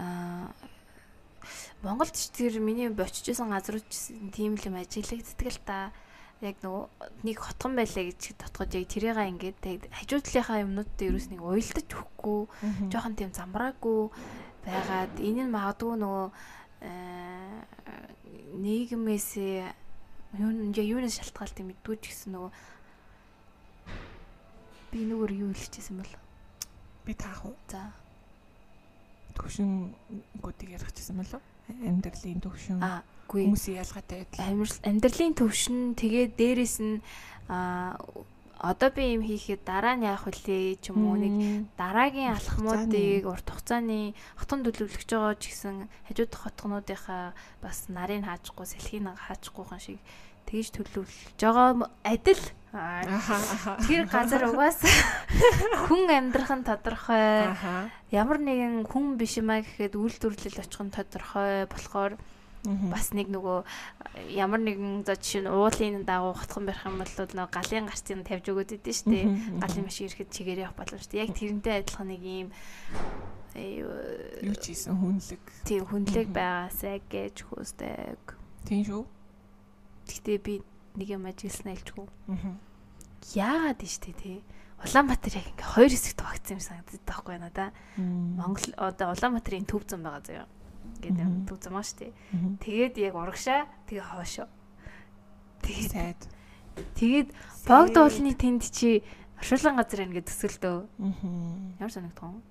[0.00, 0.48] Аа
[1.84, 5.92] Монголд ч тэр миний бочижсэн газрууд ч тийм л юм ажиглагддаг л та.
[6.40, 6.88] Яг нөгөө
[7.28, 12.40] нэг хотгон байлаа гэж дотгод яг тэрийгээ ингээд хажуудлынхаа юмнууд дээр ерөөс нэг уйлдаж өгөхгүй,
[12.88, 14.08] жоохон тийм замбраагүй
[14.64, 16.26] байгаад энэ нь магадгүй нөгөө
[18.64, 19.28] нийгмээс
[20.40, 22.50] юу юунаас шалтгаалт юм мэдгүй ч гэсэн нөгөө
[24.94, 26.14] Би нүгээр юу хэлчихсэн бэл?
[27.02, 27.58] Би таах уу?
[27.66, 27.90] За.
[29.34, 31.42] төвшингүүдийг ярих гэсэн мөлөө?
[31.82, 32.78] Амьдралын төвшин.
[33.26, 34.86] Хүмүүсийн ялгаатай байдал.
[34.86, 37.02] Амьдралын төвшин тэгээд дээрэс нь
[37.50, 37.98] аа
[38.62, 43.50] одоо би юм хийхэд дараа нь яах вүлээ ч юм уу нэг дараагийн алхмуудыг урт
[43.50, 49.98] хугацааны хотон төлөвлөж байгаа ч гэсэн хажууд хотгонуудынхаа бас нарыг хаажихгүй сэлхийг хаажихгүйхан шиг
[50.54, 52.42] тэгж төлөвлөж байгаа адил
[53.86, 54.78] тэр газар угаас
[55.90, 57.50] хүн амьдрах нь тодорхой
[58.14, 62.14] ямар нэгэн хүн биш юмаа гэхэд үйлдвэрлэл очих нь тодорхой болохоор
[62.64, 63.62] бас нэг нөгөө
[64.32, 68.46] ямар нэгэн за жишээ нь уулын дагуу хотхон барих юм бол нөгөө галын гарцыг тавьж
[68.48, 69.26] өгöd идэв шүү дээ.
[69.60, 71.20] Галын машин ирэхэд чигээр явах боломжтой.
[71.20, 72.48] Яг тэрнтэй адилхан нэг юм
[73.52, 75.44] юу ч хийсэн хүнлэг.
[75.68, 78.20] Тийм хүнлэг байгаасаа гэж хүсдэг.
[78.64, 79.04] Тийм шүү.
[80.08, 80.54] Гэтэ би
[80.94, 82.06] нэг юм ажилласан айлчгүй.
[83.34, 84.38] Яагаад нь штэ тий.
[84.84, 87.72] Улаанбаатар яг ингээ хоёр хэсэгт багцсан юм санагддаг байхгүй надаа.
[87.96, 90.46] Монгол одоо Улаанбаатарын төв зам байгаа заяа
[91.00, 92.12] гэдэг төв зам аа штэ.
[92.60, 94.48] Тэгээд яг урагшаа тэгээ хоошоо.
[95.64, 96.20] Тэгээд сайд.
[97.00, 97.28] Тэгээд
[97.64, 99.00] богд уулны тэнд чи
[99.40, 100.76] оршуулган газар байна гэж төсөлдөө.
[101.00, 101.80] Аа.
[101.80, 102.42] Ямар санагдсан?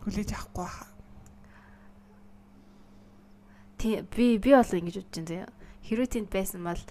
[0.00, 0.95] Хүлээж авахгүй хаа.
[3.78, 5.48] Би би бол ингэж бодож байна заяа.
[5.86, 6.78] Хэрвээ тэнд байсан бол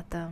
[0.00, 0.24] одоо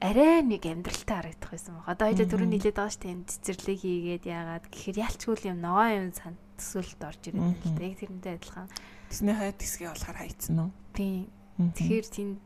[0.00, 1.88] арай нэг амьдралтай харагдах байсан баг.
[1.92, 3.16] Одоо хоёул түрүү нийлээд байгаа шүү дээ.
[3.32, 7.90] Цэцэрлэг хийгээд яагаад гэхээр ялчгүй юм ногоо юм сан төсөөлт орж ирээд л дээ.
[7.90, 8.68] Яг тэрнтэй адилхан.
[9.08, 10.70] Тэсний хай тэсгээ болохоор хайцсан уу?
[10.92, 11.32] Тийм.
[11.56, 12.44] Тэгэхээр тэнд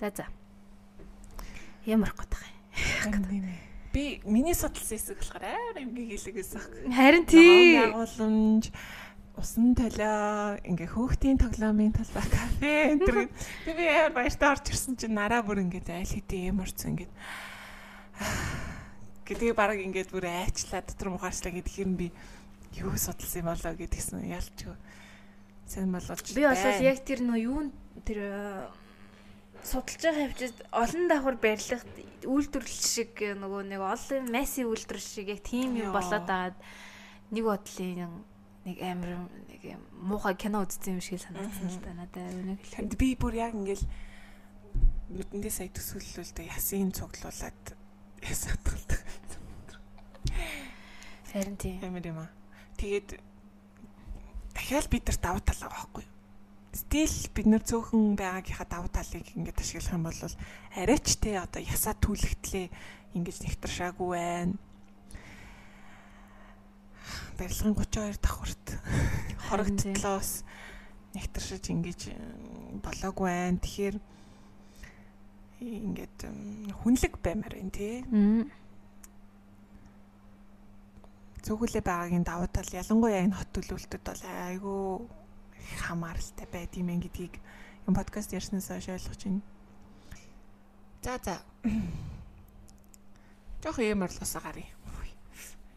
[0.00, 0.26] За за.
[1.86, 2.34] Ямар гот
[3.32, 3.63] юм.
[3.94, 6.90] Би миний судалсан хэсэг болохоор амар юм гэлээсэн.
[6.90, 7.78] Харин тий.
[7.78, 8.74] Байгууламж
[9.38, 13.16] усан толио ингээ хөөхтийн тоглоомын талбай кафе энэ төр
[13.66, 17.10] би яар баяртай орж ирсэн чинь нараа бүр ингээд айл хэдийн ямарч ингээд
[19.26, 22.06] гэдэг баг ингээд бүр айчлаа дотор мухаарчлаа гэдгээр нь би
[22.78, 24.76] юу судалсан юм болоо гэдгсэн ялчгүй
[25.66, 27.60] сайн болооч би болоод яг тэр нөө юу
[28.06, 28.18] тэр
[29.64, 31.88] судалж байгаа хавчид олон давхар барилгад
[32.28, 36.54] үйлдвэрлэл шиг нөгөө нэг олон месси үйлдвэрлэл шиг яг тийм юм болоод байгаа
[37.32, 38.12] нэг бодлын
[38.64, 39.10] нэг амар
[39.48, 43.34] нэг юм муухай кино үзсэн юм шиг санагдсан л да надад өнөө хэлэхэд би бүр
[43.40, 43.84] яг ингээл
[45.12, 47.76] нүдэндээ сая төсөөллөө л да ясын цуглуулад
[48.24, 49.00] ясаад талдаг.
[51.28, 51.82] Харин тийм.
[51.84, 52.30] Амар юм аа.
[52.80, 53.20] Тэгээд
[54.54, 56.13] дахиад бид нар давуу тал байгаа байхгүй юу?
[56.74, 60.20] Стил бид нар цөөхөн байгаагийнхаа давуу талыг ингээд ашиглах юм бол
[60.74, 62.66] арайч те одоо ясаа түлхтлээ
[63.14, 64.58] ингэж нэгтршаагүй байна
[67.38, 68.66] барилгын 32 давхарт
[69.46, 70.30] хорогдтлоос
[71.14, 72.00] нэгтэршиж ингэж
[72.82, 73.58] болоогүй байна.
[73.58, 73.96] Тэгэхээр
[75.58, 76.18] ингээд
[76.82, 77.94] хүнлэг баймаар байна тий.
[81.44, 84.82] Зөвхөлөө байгаагийн давуу тал ялангуяа энэ хот төлөвлөлтөд бол айгүй
[85.84, 87.40] хамааралтай байд юм гэдгийг
[87.86, 89.42] юм подкаст ярьснаас хойш ойлгож байна.
[91.02, 91.36] За за.
[93.62, 94.68] Жохо юм орлосоо гарыг.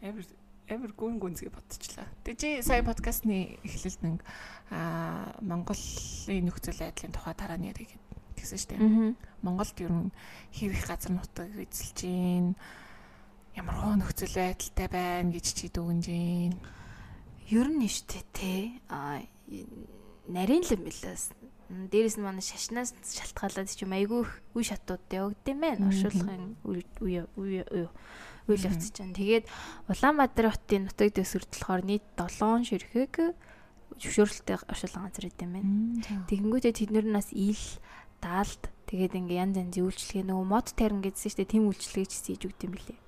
[0.02, 0.24] Амар
[0.68, 2.06] амар гүн гүнзгий бодчихлаа.
[2.24, 4.20] Тэгээ чи сая подкастны эхлэлд нэг
[4.70, 7.88] аа Монголын нөхцөл байдлын тухай дараа нь ярих
[8.36, 9.16] гэсэн шүү дээ.
[9.42, 10.12] Монголд ер нь
[10.52, 12.52] хэрэг газар нутаг эзэлж гин
[13.56, 16.54] ямар хоо нөхцөл байдалтай байна гэж чи дүгнж гин.
[17.48, 18.52] Ер нь нэштэй те
[18.92, 19.24] аа
[20.28, 21.32] нарийн л юм билээс.
[21.68, 24.24] Дээрээс нь манай шашнаас шалтгаалаад ч юм айгүй
[24.56, 25.88] үе шатууд явагдсан байна.
[25.88, 26.84] Оршуулгын үе
[27.36, 27.88] үе үе
[28.48, 29.12] үйл явц чинь.
[29.12, 29.44] Тэгээд
[29.92, 33.36] Улаанбаатар хотын нутаг дэвсгэрдлохоор нийт 7 ширхэг
[34.00, 35.72] зөвшөөрлөлтөй оршуулган газар идэм байна.
[36.28, 37.64] Тэгэнгүүтээ тэднэрнээс ил
[38.24, 42.14] даалд тэгээд ингээ янз янзын үйлчлэгээ нөгөө мод тарин гэдсэн шүү дээ тийм үйлчлэгээ ч
[42.24, 42.98] хийж өгд юм билээ.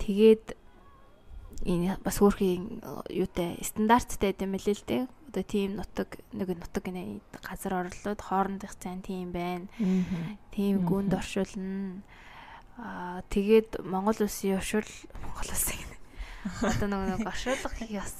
[0.00, 0.46] Тэгээд
[1.68, 2.80] энэ бас өөрхийн
[3.12, 5.02] юутай стандарттай гэдэм билээ л дээ.
[5.30, 9.70] Одоо тийм нутаг нэг нутаг гинэ газар орлоод хоорондох цайн тийм байна.
[10.50, 12.02] Тийм гүнд оршуулна.
[12.74, 14.90] Аа тэгээд Монгол улсын явшил
[15.22, 15.86] Монгол улсын
[16.66, 18.16] одоо нэг нэг оршуулга ёс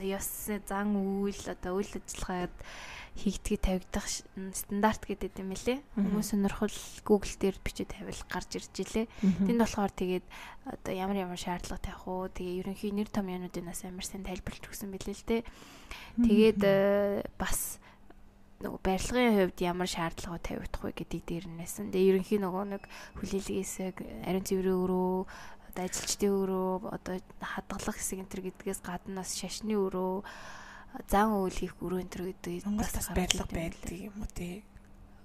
[0.00, 0.28] ёс
[0.66, 2.54] зан үйл одоо үйл ажиллагаад
[3.18, 5.82] хийгдгийг тавигдах стандарт гэдэг юм лээ.
[5.98, 9.06] Хүмүүс сонирхол Google дээр бичиж тавил гарч ирж илээ.
[9.18, 10.26] Тэнд болохоор тэгээд
[10.70, 12.30] одоо ямар ямар шаардлага тавих уу?
[12.30, 15.42] Тэгээ ерөнхий нэр томьёонуудын нас амар сайн тайлбарлаж өгсөн билээ л дээ.
[16.22, 17.82] Тэгээд э, бас
[18.62, 21.94] нөгөө барилгын хувьд ямар шаардлагууд тавигдах вэ гэдэг дээр нэсэн.
[21.94, 22.82] Тэгээ ерөнхийн нөгөө нэг
[23.22, 23.72] хүлээлгээс
[24.26, 25.14] ариун цэврийн өрөө
[25.70, 30.26] одоо ажилчдын өрөө одоо хадгалах хэсэг энэ төр гэдгээс гадна бас шашны өрөө
[31.06, 34.66] зан үйл хийх өрөө энэ төр гэдэг бас барилга байдаг юм уу те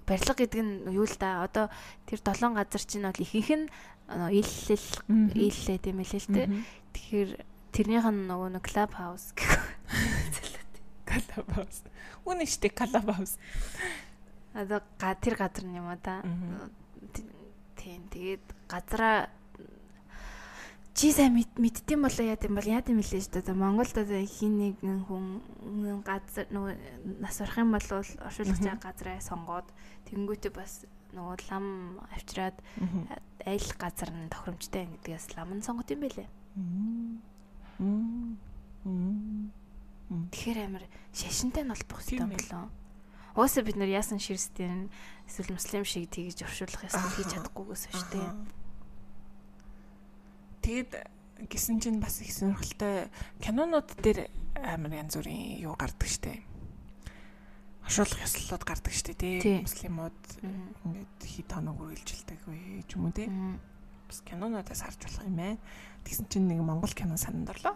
[0.06, 1.72] барилга гэдэг нь юу л да одоо
[2.06, 3.68] тэр долоон газар чинь бол ихэнх нь
[4.14, 4.88] иллэл
[5.34, 6.48] иллээ тийм ээ л дээ.
[6.94, 7.30] Тэгэхээр
[7.72, 9.64] тэрнийх нь нөгөө нэг клуб хаус гэх.
[11.08, 11.78] Клуб хаус.
[12.28, 13.40] Үнэ штэ клуб хаус.
[14.54, 16.22] Одоо тэр газар нь юм а да.
[17.80, 19.32] Тийм тэгээд газараа
[20.94, 23.58] чи сайн мэддэм болоо яа гэм бол яа гэм лээ шүү дээ.
[23.58, 25.42] Монголд одоо хин нэг хүн
[26.06, 29.68] газар нөгөө нас орох юм бол оршуулгч газраа сонгоод
[30.08, 30.86] тэнгүүтээ бас
[31.18, 32.58] нөгөө лам авчираад
[33.42, 36.30] айл газар нь тохиромжтой гэдгээс лам нь сонгот юм байлээ.
[40.30, 42.70] Тэгэхээр амар шашинтай нь холбох хэрэгтэй болоо.
[43.34, 44.94] Уусаа бид нар яасан ширсдийн
[45.26, 48.30] эсвэл муслим шиг тгийж оршуулах ёстой хийж чадахгүйгээс шүү дээ.
[50.64, 50.92] Тэгэд
[51.52, 53.12] гисэн чинь бас их сонирхолтой
[53.44, 56.40] кинонууд дээр амар янз бүрийн юу гардаг штэ.
[57.84, 59.60] Оршуулах ёслолууд гардаг штэ тий.
[59.60, 60.20] Муслимууд
[60.88, 63.28] ингээд хит хоног үргэлжилдэг вэ ч юм уу тий.
[64.08, 65.60] Бас кинонуудаас харж болох юм байна.
[66.08, 67.76] Тэгсэн чинь нэг Монгол кино санаанд орлоо.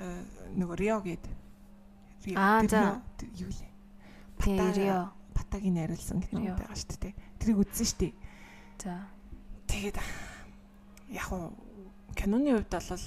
[0.00, 0.24] Аа
[0.56, 1.24] нөгөө Рио гээд
[2.32, 3.04] Аа за
[3.36, 3.72] юу лээ.
[4.40, 5.12] Тий Рио.
[5.36, 7.12] Батагийн найруулсан кино байгаа штэ тий.
[7.36, 8.08] Тэрийг үзсэн штэ.
[8.80, 9.04] За.
[9.68, 10.00] Тэгээд
[11.12, 11.52] яг уу
[12.16, 13.06] киноны хувьд бол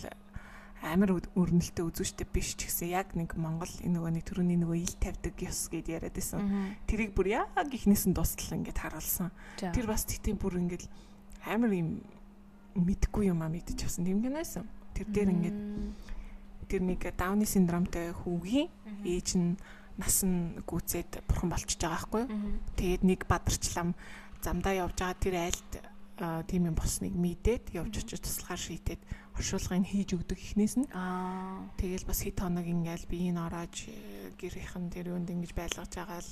[0.84, 5.36] амар өрнөлтөө үзүүштэй биш ч гэсэн яг нэг Монгол нөгөө нэг төрөний нөгөө ил тавьдаг
[5.40, 6.76] ёс гэд яриад байсан.
[6.84, 9.32] Тэрийг бүр яг ихнээс нь дуустал ингээд харуулсан.
[9.56, 10.92] Тэр бас тэгтээ бүр ингээд
[11.48, 12.04] амар юм
[12.76, 14.68] мэдгүй юм а мэдчих авсан тийм киносэн.
[14.92, 15.60] Тэр дээр ингээд
[16.68, 18.68] тэр нэг дауны синдромтой хүүгийн
[19.08, 19.56] ээж нь
[19.96, 22.24] нас нь гүцээд бурхан болчихж байгаа байхгүй.
[22.76, 23.96] Тэгээд нэг бадарчлам
[24.44, 25.72] замдаа явж байгаа тэр айлд
[26.20, 29.02] тийм юм босныг мэдээд явж очиж туслахаар шийдээд
[29.34, 30.88] оршуулгыг хийж өгдөг ихнээс нь.
[30.94, 31.66] Аа.
[31.82, 33.90] Тэгэл бас хит хоног ингээл биеийг ороож
[34.38, 36.32] гэрийнхэн тэр юунд ингэж байлгаж байгаа л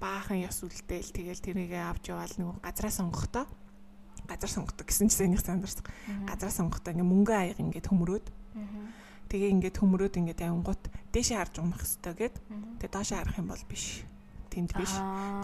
[0.00, 3.44] баахан ёс үлдээл тэгэл тэрийгэ авч яваал нөгөө газраа сонгохдоо
[4.24, 5.84] газар сонгодог гэсэн чинь энийг сандарсан.
[6.24, 8.26] Газраа сонгохдоо ингээ мөнгө аяг ингээд хөмрөөд.
[9.28, 12.36] Тэгээ ингээд хөмрөөд ингээд авингууд дээшээ харж унах хэвээр гээд
[12.80, 14.02] тэгээ доошоо харах юм бол биш.
[14.50, 14.94] Тэнд биш.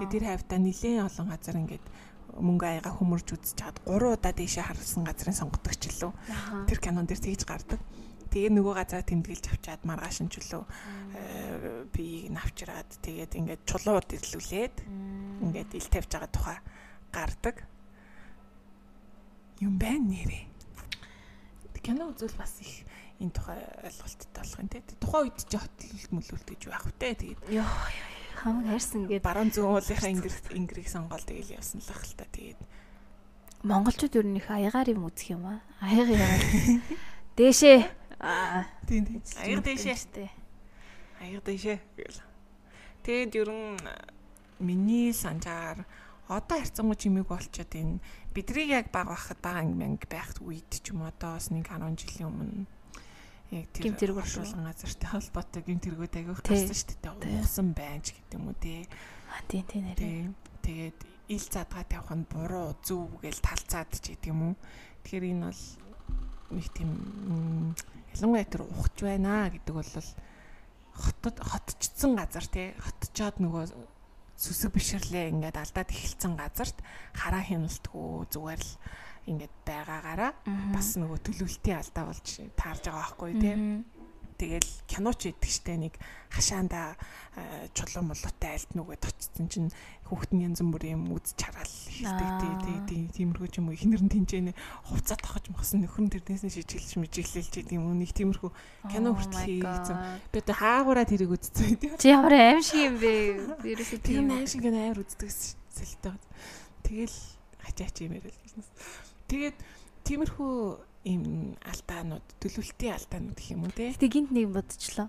[0.01, 1.85] Тэгээ тэр хавьтаа нилээн олон газар ингээд
[2.41, 6.13] мөнгө аяга хөмөрж үзэж чад 3 удаа дээшээ харсан газрын сонгодог ч лөө.
[6.69, 7.81] Тэр кинон дээр тэгж гардаг.
[8.31, 10.65] Тэгээ нөгөө газараа тэмдэглэж авчаад маргааш нь ч лөө
[11.95, 14.77] би навчраад тэгээд ингээд чулууд ирлүүлээд
[15.47, 16.59] ингээд ил тавьж байгаа тухай
[17.15, 17.57] гардаг.
[19.65, 20.45] Юм байна нэрээ.
[21.87, 22.83] Кино үзвэл бас их
[23.23, 24.83] энэ тухай ойлголттой болох юм те.
[24.99, 27.41] Тухайн үед ч хөтлөлт мөлөлт гэж байх втэ тэгээд.
[27.47, 28.16] Йоо ёо
[28.47, 32.25] хамаг хайрсан гэдэг баруун зүүн уулынхаа ингэрэг ингэрэг сонгоол тэгэл явсан л ах л та
[32.31, 32.61] тэгээд.
[33.67, 35.59] Монголчууд ер нь их аягаар юм үзэх юм аа.
[35.83, 36.39] Аяга яа
[37.35, 37.81] дээшээ.
[38.87, 39.21] Тийм тийм.
[39.43, 40.47] Аяга дээшээ.
[41.21, 42.21] аяга дээшээ гэл
[43.05, 43.81] тэгээд ер нь
[44.61, 45.89] миний санджаар
[46.29, 48.03] одоо харьцангуй чимээг болчоод энэ
[48.37, 52.29] бидрийг яг баг байхад бага анги байх үед ч юм одоо бас нэг 10 жилийн
[52.29, 52.69] өмнө
[53.51, 57.39] яг тэр гимтэрэг оршуулган газартай холбоотой гимтэргүүд агиох гарсан шүү дээ.
[57.39, 58.83] Уусан байна ч гэдэг юм уу тий.
[59.31, 60.35] А тий тий нэрээ.
[60.67, 60.99] Тэгээд
[61.31, 64.55] ил задгаа тавих нь буруу зөв гэж талцаад ч гэдэг юм уу.
[65.07, 65.63] Тэгэхээр энэ бол
[66.59, 66.91] нэг тийм
[68.19, 69.93] ялангуяа тэр ухаж байна гэдэг бол
[70.97, 72.75] хотод хотчсон газар тий.
[72.83, 73.65] Хотчоод нөгөө
[74.37, 76.77] сүсэг бишрлээ ингээд алдаад эхэлсэн газарт
[77.17, 78.73] хараа хяналтгүй зүгээр л
[79.27, 80.33] ингээд байгаагаараа
[80.73, 83.61] бас нөгөө төлөвлөлтийн алдаа болж таарж байгаа байхгүй тийм
[84.37, 85.95] тэгэл киноч идэх штэ нэг
[86.29, 86.95] хашаанда
[87.73, 89.73] чулуун молоотой альт нүгэд очсон чинь
[90.07, 93.77] хүүхдэн янз бүрийн юм үз чараал хэлдэг тий тий тиймэрхүү юм уу.
[93.77, 94.53] Ихнэр нь тэнцэнэ
[94.87, 97.97] хувцас тохож мохсон нөхөр нь тэрнээс шижиглэж мэжиглэлж гэдэг юм уу?
[97.97, 98.51] Нэг тиймэрхүү
[98.93, 99.97] кино хүртэл хийгдсэн.
[100.31, 101.91] Би одоо хаагаараа тэрийг үзсэн тий.
[101.97, 103.13] Чи ямар аим шиг юм бэ?
[103.65, 104.31] Ерөөсөө тийм.
[104.31, 106.15] аим шиг амар үздэг сэлтэй
[106.85, 107.17] тэгэл
[107.67, 108.37] хачаач юм ярил
[109.27, 109.57] Тэгээд
[110.07, 110.55] тиймэрхүү
[111.07, 111.23] ийм
[111.63, 113.95] алдаанууд төлөвлөлтийн алдаанууд гэх юм уу те.
[113.95, 115.09] Гэтэ гинт нэг бодчихлоо.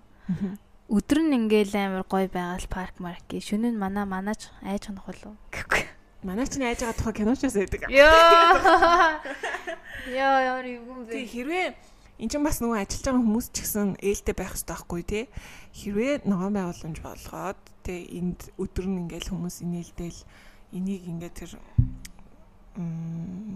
[0.88, 3.42] Өдөр нь ингээл амар гой байгаал парк марк гээ.
[3.42, 5.36] Шөнө нь манаа манаач айж хонох болов.
[6.22, 7.86] Манай чинь айж байгаа тухай киночоос байдаг.
[7.92, 9.22] Йоо.
[10.18, 11.14] Йоо ямар юм бэ?
[11.14, 11.66] Тэг хэрвээ
[12.18, 15.24] эн чинь бас нөгөө ажиллаж байгаа хүмүүс ч гэсэн ээлтэй байх хэрэгтэй байхгүй тий.
[15.78, 20.20] Хэрвээ ногоон байгууламж болгоод тэг энд өдөр нь ингээл хүмүүс инээлдэл
[20.74, 21.52] энийг ингээд тэр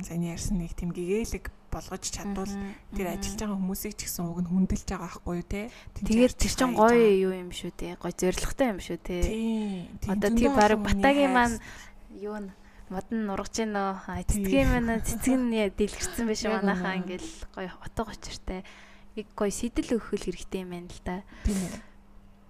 [0.03, 2.53] сайн ярьсан нэг тийм гэгээлэг болгож чадвал
[2.93, 5.63] тэр ажиллаж байгаа хүмүүсийг ч гэсэн уг нь хүндэлж байгаа байхгүй юу те.
[5.95, 7.97] Тэгэхээр тэр чин гоё юу юм шүү те.
[7.97, 9.17] Гоё зоригтой юм шүү те.
[10.11, 11.57] Одоо тий баг батагийн маань
[12.19, 12.51] юу н
[12.93, 18.61] модон нургаж гин нөө цэцгийн маань цэцэг нь дэлгэрсэн биш манайхаа ингээл гоё утга учиртай.
[19.17, 21.25] Нэг гоё сэтэл өгөх хэрэгтэй юм байна л да.
[21.47, 21.93] Тийм ээ.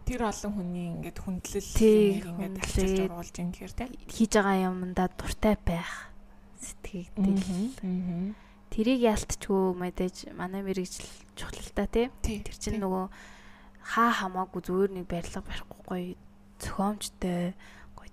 [0.02, 3.84] тэр олон хүний ингээд хүндлэл ингээд тавьчих оруулж ин гэхээр те.
[4.10, 6.11] хийж байгаа юмдаа дуртай байх
[6.62, 8.34] сэтгэгдэл.
[8.72, 12.08] Тэрийг ялтчгүй мэдээж манай мэрэгжил чухал л та тий.
[12.22, 13.04] Тэр чинь нөгөө
[13.82, 16.16] хаа хамаагүй зүгээр нэг барилга барихгүй гоё
[16.62, 17.52] зохиомжтой,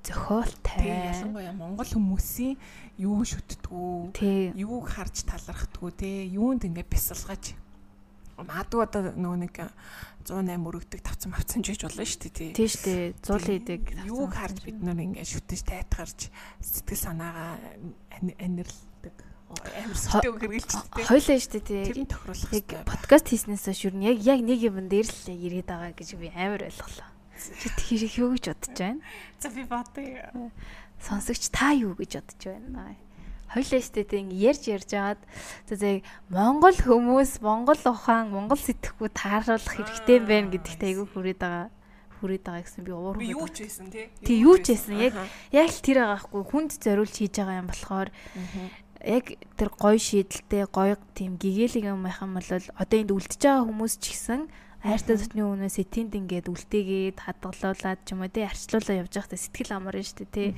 [0.03, 0.87] зохиолтой.
[1.11, 2.55] ялангуяа Монгол хүмүүсийн
[2.97, 4.15] юу шүтдгүү,
[4.55, 7.53] юуг харж талархдгүү те, юунд ингээд бясалгаж.
[8.45, 9.55] Магадгүй одоо нөгөө нэг
[10.29, 12.49] 108 өргөдөг тавцан авцсан жиж болно шүү дээ тий.
[12.53, 13.81] Тий штэ зуулын идэг.
[14.05, 16.19] юуг харж бид нөр ингээд шүтэж тайтгарч
[16.61, 17.57] сэтгэл санаагаа
[18.19, 19.15] ани- анирладаг.
[19.49, 21.03] Амар сүртэй үг хэрэгжилттэй.
[21.09, 21.81] Хойлоо штэ тий.
[21.89, 25.65] Тэр нь тохируулах Яг подкаст хийснээс хойш юу яг яг нэг юм дээр л ирээд
[25.71, 27.09] байгаа гэж би амар ойлголоо.
[27.39, 29.01] Чи тэр их юу гэж бодож байна?
[29.41, 30.51] За би бодъё.
[31.01, 32.93] Сонсогч та юу гэж бодож байна?
[33.49, 35.21] Хойлоо штэ тий ингэ ярьж ярьж агаад
[35.65, 35.89] за за
[36.29, 41.67] Монгол хүмүүс Монгол ухаан Монгол сэтгэхүй тааруулах хэрэгтэй байна гэдэгт айгүй хүрээд байгаа
[42.19, 44.37] хүрээд байгаа гэсэн би уур Би юу ч байсан тий.
[44.37, 45.17] Юу ч байсан, яг-.
[45.55, 48.09] Яг л тэр байгаа хгүй хүнд зориулж хийж байгаа юм болохоор
[48.99, 49.25] яг
[49.55, 53.93] тэр гоё шийдэлтэй гоё тийм гэгээлэг юм байх юм бол одоо энд үлдчихэж байгаа хүмүүс
[54.03, 54.41] ч гэсэн
[54.83, 59.71] хайртай дотны өмнөөс этэнд ингээд үлдээгээд хадгалуулаад ч юм уу тий арчлуулаа явж байхдаа сэтгэл
[59.75, 60.49] амар нь штэ тий.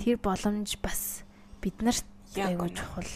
[0.00, 1.23] Тэр боломж бас
[1.64, 2.04] бид нарт
[2.36, 3.08] айгуу чухал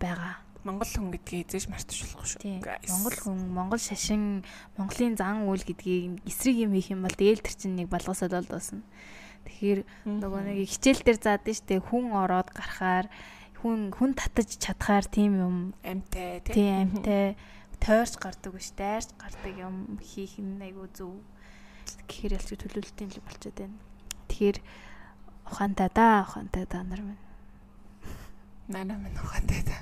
[0.00, 0.40] байгаа.
[0.64, 2.40] Монгол хүн гэдгийг эзэж мартаж болохгүй шүү.
[2.88, 4.48] Монгол хүн, Монгол шашин,
[4.80, 8.48] Монголын зан үйл гэдгийг эсрэг юм хийх юм бол дээл тэр чинь нэг балгасаад бол
[8.48, 8.80] дуусна.
[9.44, 13.12] Тэгэхээр нөгөө нэг хичээл дээр заадаг штэ хүн ороод гарахаар
[13.60, 16.56] хүн хүн татаж чадхаар тийм юм амтай тий.
[16.56, 17.36] тийм амтай
[17.84, 21.20] тойрч гардаг биш дайрч гардаг юм хийх нь айгүй зөв.
[22.08, 23.76] Гэхээр ялч төлөвлөлтийн л болчиход байна.
[24.32, 24.58] Тэгэхээр
[25.48, 27.23] ухаантай да ухаантай да нар минь.
[28.68, 29.76] Нана минь ухаантай та.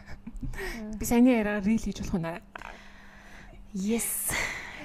[0.98, 2.72] Би саяны яриа рил хийж болох уу?
[3.72, 4.34] Yes.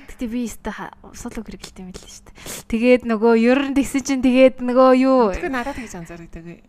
[0.08, 0.72] Гэтэ би өстө
[1.18, 2.36] сул үг хэрэгэлт юм л шүү дээ.
[2.72, 6.64] Тэгээд нөгөө ер нь тэгсэн чинь тэгээд нөгөө юу Тэгэхээр надад тэгж анзаардаг.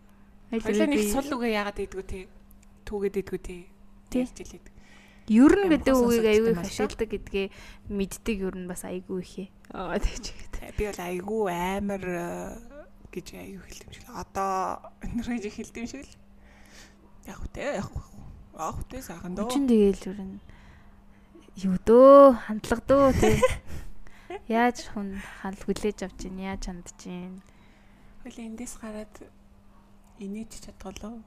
[0.51, 2.21] Хоёлаа нэг сул үгээ яагаад идэггүй те.
[2.89, 3.69] Түүгээд те.
[4.09, 4.25] Тий.
[4.25, 4.67] Тэгж хэлээд.
[5.29, 7.47] Ер нь Ямар гэдэг үгийг аягүй хашилдаг гэдгээ
[7.93, 9.49] мэддэг ер нь бас аягүй ихээ.
[9.77, 10.73] Аа тэгж гэдэг.
[10.81, 12.25] Би бол айгүй амар э,
[13.13, 14.05] гэж айгүй хэлдэм шиг.
[14.09, 14.17] л.
[14.17, 16.13] Одоо энерги хэлдэм шиг л.
[17.29, 17.91] Яг үтэй яг.
[18.57, 19.47] Яг үтэй сайхан дөө.
[19.47, 20.41] Үчин тэгээл нь
[21.59, 23.37] юу дөө хандлага дөө тий.
[24.49, 27.35] Яаж хүн ханал хүлээж авч ийн яаж хандж ийн.
[28.25, 29.15] Хоёлаа эндээс гараад
[30.23, 31.19] инээж чадгалаа.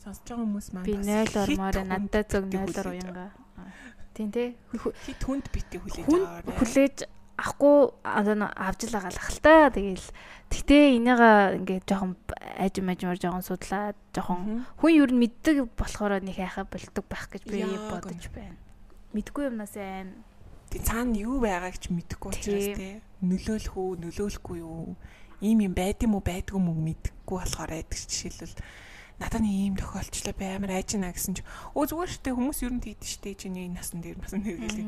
[0.00, 3.26] Сонсож байгаа хүмүүс маань Би бас 0 хит ормоор надад зөв битгий 0-оор хүлээж уянга.
[4.16, 4.48] Тийм тий.
[5.04, 6.56] хит хүнд битээ хүлээж Хүн аваарай.
[6.58, 6.96] хүлээж
[7.40, 9.72] авахгүй авч л байгаа л та.
[9.72, 10.08] Тэгээл
[10.52, 12.12] тэгтээ энийгээ ингээд жоохон
[12.60, 17.42] ажим ажимаар жоохон судлаад жоохон хүн ер нь мэддэг болохоор нэг хайхаа болдог байх гэж
[17.48, 18.60] би бодож байна.
[19.16, 20.12] Мэдгүй юмнаас байна.
[20.68, 22.76] Тэг цаана юу байгааг ч мэдэхгүй учраас Тийм.
[22.76, 22.90] те
[23.24, 24.96] нөлөөлөх үү нөлөөлөхгүй юу
[25.40, 28.56] ийм юм байд юм уу байдгүй юм уу мэдэхгүй болохоор айдаг жишээлбэл
[29.20, 31.44] надад нэг ийм тохиолчлоо бай амар айжна гэсэн чи
[31.76, 34.86] өө зүгээр штэ хүмүүс ер нь тийдэж штэ чиний энэ насан дээр насан дээр гэлээ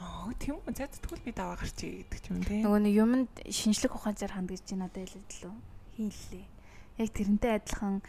[0.00, 3.92] аа тийм үү за тэгвэл би даваа гарчий гэдэг юм те Нөгөө нэг юмд шинжлэх
[3.92, 5.54] ухаанаар хандгаж чи надад хэлээд лөө.
[6.00, 6.46] Хийлээ.
[7.04, 8.00] Яг тэрнтэй адилхан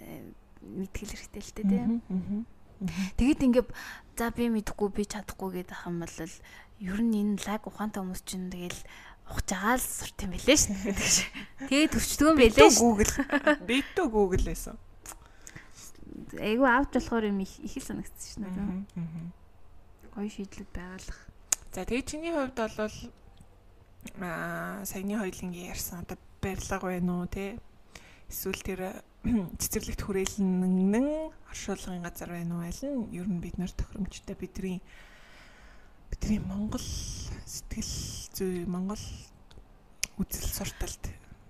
[0.00, 0.32] э,
[0.64, 2.00] мэдгэл хэрэгтэй л.
[2.00, 2.40] Мгм, мгм.
[3.20, 3.68] Тэгэд ингээд
[4.16, 6.18] за би мэдэхгүй би чадахгүй гэдэг юм бол
[6.82, 8.80] ер нь энэ лаг ухаантай хүмүүс чинь тэгэл
[9.28, 11.30] ухаж байгаа л сурт юм байлээ шнэ гэдэг шиг.
[11.70, 11.88] Тэгээ
[12.34, 12.80] байлээ Битүү шнэ.
[12.82, 13.12] Google
[13.70, 14.76] битүү Google байсан
[16.40, 18.44] Айгу авч болохоор юм их л санагдсан.
[18.44, 19.24] Мгм, мгм.
[20.12, 21.18] Гоё шийдлүүд байгалах.
[21.72, 22.96] За тэгээ чиний хувьд бол
[24.20, 27.56] аа саяны хоёлынгийн ярьсан одоо барилга байна уу те
[28.28, 28.80] эсвэл тэр
[29.60, 30.94] цэцэрлэгт хүрээлэн
[31.48, 34.82] оршуулгын газар байна уу аль нь ер нь бид нар тохиромжтой бидний
[36.10, 36.82] бидний Монгол
[37.46, 37.92] сэтгэл
[38.36, 39.00] зүй Монгол
[40.18, 41.04] үзэл сурталд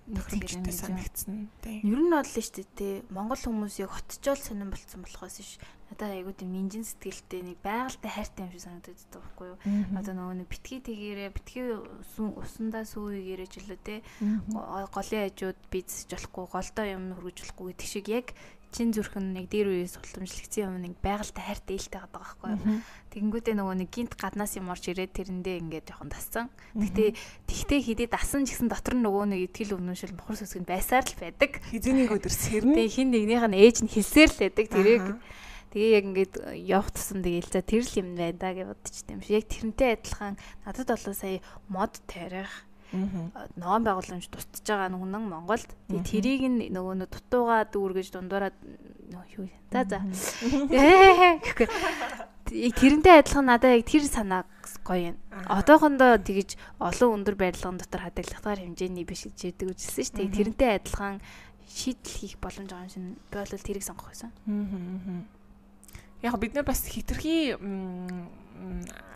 [0.07, 3.07] тохиромжтой санагдсан те Ер нь бол шүү дээ.
[3.09, 5.59] Монгол хүмүүсийг хотчоол сонирн болцсон болохоос ш.
[5.91, 9.57] Надад айгуу тийм нинжин сэтгэлтэй нэг байгальтай хайртай юм шиг санагдаад байдаг байхгүй юу?
[9.99, 13.95] Одоо нөгөө нэг битгий тэгээрээ битгий усан усандаа сүүгээрээ ч үлээ те.
[14.51, 18.27] Го- голын хажууд бизнес болохгүй, голдоо юм хөргөж болохгүй гэдэг шиг яг
[18.73, 22.81] чин зүрхэн нэг дээр үеэс султамжлагдсан юм нэг байгальтай хайртай ээлтэй байгаа байхгүй юу?
[23.13, 26.49] Тэгэнгүүтээ нөгөө нэг гинт гаднаас юм орж ирээд тэрэндээ ингээд жоохон дассан.
[26.73, 27.13] Гэтэ
[27.45, 31.61] тэгтээ хидий дасан гэсэн дотор нь нөгөө нэг итгэл өмнөшөл мохор сүсгэнд байсаар л байдаг.
[31.69, 35.05] хизээний өдөр сэрнэ Тэгээ хин нэгнийх нь ээж нь хэлсээр л байдаг тэрийг.
[35.73, 36.33] Тэгээ яг ингээд
[36.69, 39.41] явах тусам тэгээл за тэр л юм байна да гэж бодчихсон юм шиг.
[39.41, 40.37] Яг тэрнтэй адилхан
[40.69, 42.53] надад болоо сая мод тарих
[42.93, 45.65] ноон байгууламж тусдж байгаа нүгнэн Монголд.
[45.89, 48.53] Тэгээ тэрийг нь нөгөө нэг дутуугаа дүүргэж дундуураад
[49.09, 49.49] нөө юу.
[49.73, 50.05] За за.
[52.53, 54.45] Тэрнтэй адилхан надад яг тэр санаа
[54.85, 55.17] гоё юм.
[55.49, 60.37] Одоохондоо тэгэж олон өндөр барилгын дотор хадгалагдахаар хэмжээний биш гэж яддаг үжилсэн шүү дээ.
[60.37, 61.17] Тэрнтэй адилхан
[61.65, 64.29] шийдэл хийх боломж байгаа юм шин би бол тэрийг сонгох байсан.
[64.45, 65.41] Аа.
[66.23, 67.53] Яг бид нар бас хитрхи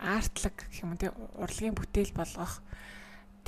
[0.04, 2.60] артлаг гэх юм те урлагийн бүтээл болгох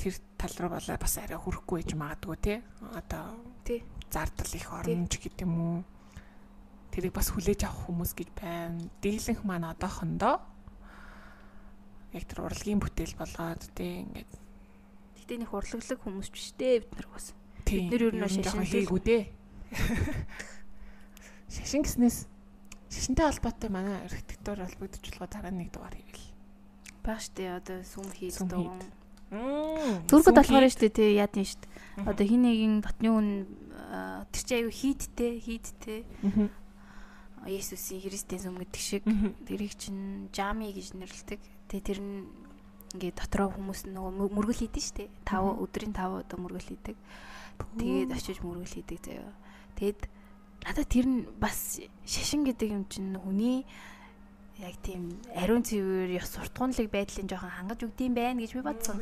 [0.00, 2.54] тэр тал руу болоо бас арай хүрэхгүй гэж магадгүй те.
[2.96, 3.36] Одоо
[3.68, 5.78] тий зардал их оромж гэдэг юм уу?
[6.88, 8.80] Тэрийг бас хүлээж авах хүмүүс гэж байна.
[9.04, 10.40] Дийлэнх маань одоохондоо
[12.16, 14.32] яг тэр урлагийн бүтээл болгоод те ингээд
[15.20, 17.36] Гэтэ нэг урлаглаг хүмүүс биш дээ бид нар бас.
[17.68, 19.22] Бид нар ер нь шашин хийгүү дээ.
[21.54, 22.26] Шашин гэснээс
[22.90, 26.34] шашинтай холбоотой манай архитектур холбогдчихлоо дараа нэг дугаар хийгээл.
[27.06, 28.50] Баг штэ одоо сүм хийдэг.
[29.30, 31.70] Түргүүд болохоор штэ тий яад нь штэ.
[32.02, 33.28] Одоо хин нэгэн дотны хүн
[34.34, 36.00] тэр чи аюу хийдтэй хийдтэй.
[37.46, 39.06] Есүсийн Христийн сүм гэдэг шиг
[39.46, 41.40] тэрийг чин жами гэж нэрлэдэг.
[41.70, 42.26] Тэгээ тэр нь
[42.98, 45.04] ингээд дотроо хүмүүс нөгөө мөргөл хийдэж штэ.
[45.24, 46.98] 5 өдрийн 5 удаа мөргөл хийдэг.
[47.78, 49.32] Тэгээд очиж мөргөл хийдэг заяа.
[49.78, 50.10] Тэгэд
[50.64, 53.64] надад тэр нь бас шашин гэдэг юм чинь хүний
[54.60, 59.00] яг тийм ариун цэвэр ёс суртахуунлаг байдлын жоохон хангаж өгдөм байх гэж би бодсон.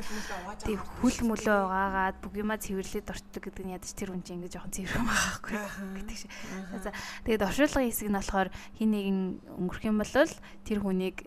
[0.63, 4.55] Тийм хүл мөлөө угаагаад бүх юма цэвэрлээд орчдөг гэдэг нь ядаж тэр хүн чинь ингэ
[4.55, 5.59] жоохон цэвэр юм аахгүй
[5.99, 6.31] гэдэг шиг.
[6.79, 6.95] За
[7.27, 8.49] тэгээд оршуулгын хэсэг нь болохоор
[8.79, 9.19] хин нэгэн
[9.59, 10.15] өнгөрөх юм бол
[10.63, 11.17] тэр хүнийг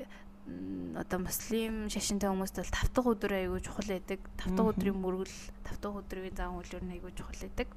[0.96, 4.20] одоо муслим шашинтай хүмүүст бол тавтах өдөр айгүй чухал байдаг.
[4.36, 7.68] Тавтах өдрийн мөргөл, тавтах өдрийн зан үйл өөр нь айгүй чухал байдаг.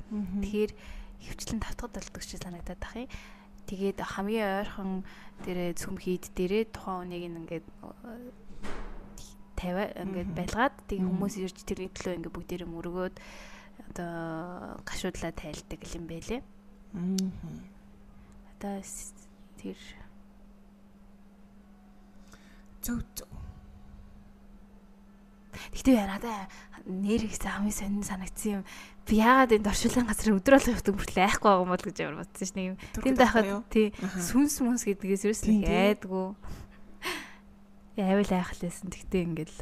[0.42, 0.72] Тэгэхээр
[1.24, 3.08] хөвчлэн тавтахад болдог ч санагдаад ах юм.
[3.66, 4.92] Тэгээд хамгийн ойрхон
[5.46, 7.66] дээрээ цөм хийд дээрээ тухайн хүнийг ингээд
[9.58, 13.16] тавиа ингээд байлгаад тэг хүмүүс ирж тэрний төлөө ингээд бүгдээрээ мөргөөд
[13.90, 16.42] одоо гашуудлаа тайлдаг юм байлээ.
[16.94, 17.18] Аа.
[18.54, 18.76] Одоо
[19.58, 19.80] тэр
[22.86, 23.45] зөв зөв.
[25.74, 26.48] Гэтэ надаа
[26.86, 28.64] нэр их хамгийн сонин санагдсан юм.
[29.06, 32.20] Би яагаад энэ доршилын газар өдөр болгох явдаг бүртлээ айхгүй байгаа юм бол гэж амар
[32.22, 32.78] бодсон шнэ юм.
[32.94, 36.28] Тэнд байхад тий сүнс мүнс гэдгээс ерөөс нэг айдгүй.
[37.98, 38.88] Яавал айхал байсан.
[38.94, 39.58] Тэгтээ ингээл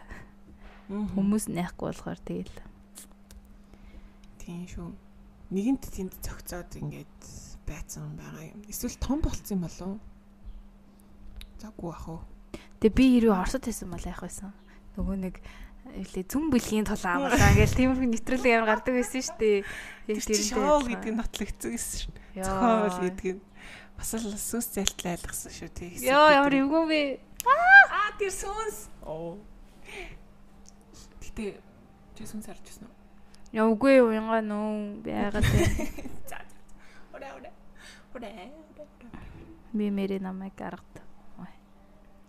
[0.89, 2.57] хүмүүс найхгүй болохоор тэгэл.
[4.43, 4.91] Тийм шүү.
[5.53, 7.19] Нэгэнт тэнд цогцоод ингээд
[7.63, 8.59] байцсан байгаа юм.
[8.67, 9.99] Эсвэл том болцсон юм болов уу?
[11.63, 12.21] Заггүй ах уу.
[12.83, 14.51] Тэгээ би ирүү Оросд байсан бол яах байсан.
[14.99, 15.35] Нөгөө нэг
[15.83, 19.59] үлээ зүн бүлгийн тул амгалаа ингээл тиймэрхүү нэвтрүүлэг амар гардаг байсан шүү дээ.
[20.07, 22.13] Тэр шоу гэдэг нь нотлогдсон гэсэн шүү.
[22.39, 23.41] Зохиол гэдэг нь
[23.99, 25.91] бас л сүнс зайлтал айлгсан шүү тий.
[26.07, 27.01] Йоо ямар эвгүй бэ?
[27.91, 28.89] Аа тэр сүнс.
[29.03, 29.37] Оо.
[31.21, 31.59] Гэтэ
[32.17, 32.95] чи сүнс харж ирсэн үү?
[33.53, 35.45] Яа үгүй юу янга нөө байгаад.
[36.31, 36.41] За.
[37.13, 37.51] Орэ орэ.
[38.17, 38.49] Орэ.
[39.77, 41.05] Би мэрэ намайг гаргад.
[41.37, 41.53] Ой.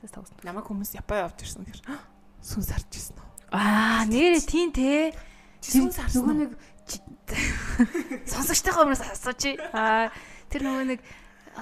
[0.02, 0.36] Тэс тогсон.
[0.44, 2.02] Намайг хүмүүс Япон явж ирсэн гэхээр
[2.50, 3.23] сүнс үү?
[3.52, 5.12] Аа, нэрээ тийм те.
[5.64, 5.98] Сүнс.
[6.16, 6.50] Нөгөө нэг
[8.28, 9.56] сонсогчтойгоо өмнөөс асууч.
[9.72, 10.12] Аа,
[10.52, 11.00] тэр нөгөө нэг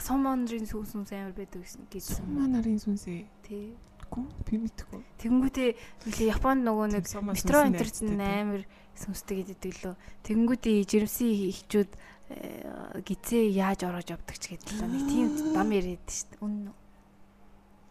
[0.03, 2.23] сумондрын сүнс сүнс амар байдаг гэсэн гэсэн.
[2.23, 3.23] Сумонарын сүнсээ.
[3.47, 3.75] Тий.
[4.13, 5.01] Гүн би мэдгүй.
[5.25, 5.71] Тэнгүүтээ
[6.05, 8.63] үлээ Японд нөгөө нэг метро интернет амар
[8.93, 9.95] сүнстэй гэдэг лөө.
[10.27, 11.91] Тэнгүүтээ жирэмсэн ихчүүд
[13.05, 16.41] гизээ яаж ороод явдаг ч гэдэг л нэг тийм дам яриад шүү дээ.
[16.45, 16.77] Үнэн үү?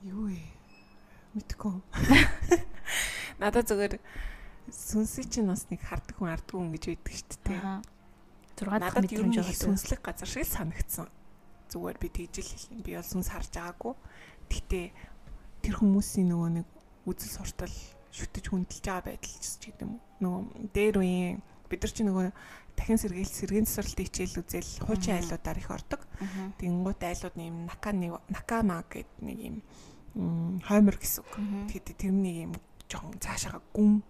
[0.10, 0.42] Юу вэ?
[1.38, 1.74] Мэдгүй.
[3.42, 3.98] Надад зүгээр
[4.70, 7.62] сүнсийг чинь бас нэг хардаг хүн арддаг хүн гэж байдаг шүү дээ.
[8.62, 11.10] 6 дахь мэдрэмж байгаа сүнслэг газар шиг санагдсан.
[11.74, 12.86] Зүгээр би тэгж л хэлнэ.
[12.86, 13.94] Би бол сүнс харж байгаагүй.
[14.46, 14.86] Гэхдээ
[15.66, 16.68] тэр хүмүүсийн нөгөө нэг
[17.10, 17.76] үзэл суртал
[18.14, 19.98] шүтэж хүндэлж байгаа байдал ч гэдэг юм.
[20.22, 20.42] Нөгөө
[20.78, 22.28] дээр үеийн бид нар чи нөгөө
[22.78, 26.02] дахин сэргээл сэргийн засварлалтын хичээл үзэл хуучин айлуудаар их ордог.
[26.60, 29.58] Тэнгуут айлууд нэм наканы накама гэдэг нэг юм
[30.68, 31.34] хоймор гэсэн үг.
[31.72, 32.54] Тэгэхээр тэрний юм
[32.92, 34.04] жоохон цаашаага гүн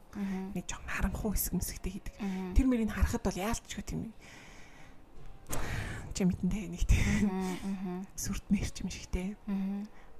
[0.57, 2.15] нэг жоохон харанхуй хэсэг мэсгтэй хийдэг.
[2.57, 4.11] Тэр мөрийг харахад бол яалтчгүй тийм
[6.11, 7.29] чи мэдэнтэй нэг тийм
[8.17, 9.37] сүрт мэрч юм шигтэй.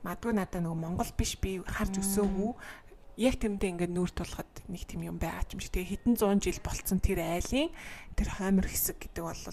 [0.05, 2.51] Мадгүй надаа нөгөө Монгол биш би харж өсөөгүй.
[3.19, 5.75] Яг тэрнтэй ингээд нүүр тулахад нэг тийм юм байгаа юм шиг.
[5.75, 7.69] Тэгээ хэдэн зуун жил болцсон тэр айлын
[8.15, 9.43] тэр хоймор хэсэг гэдэг бол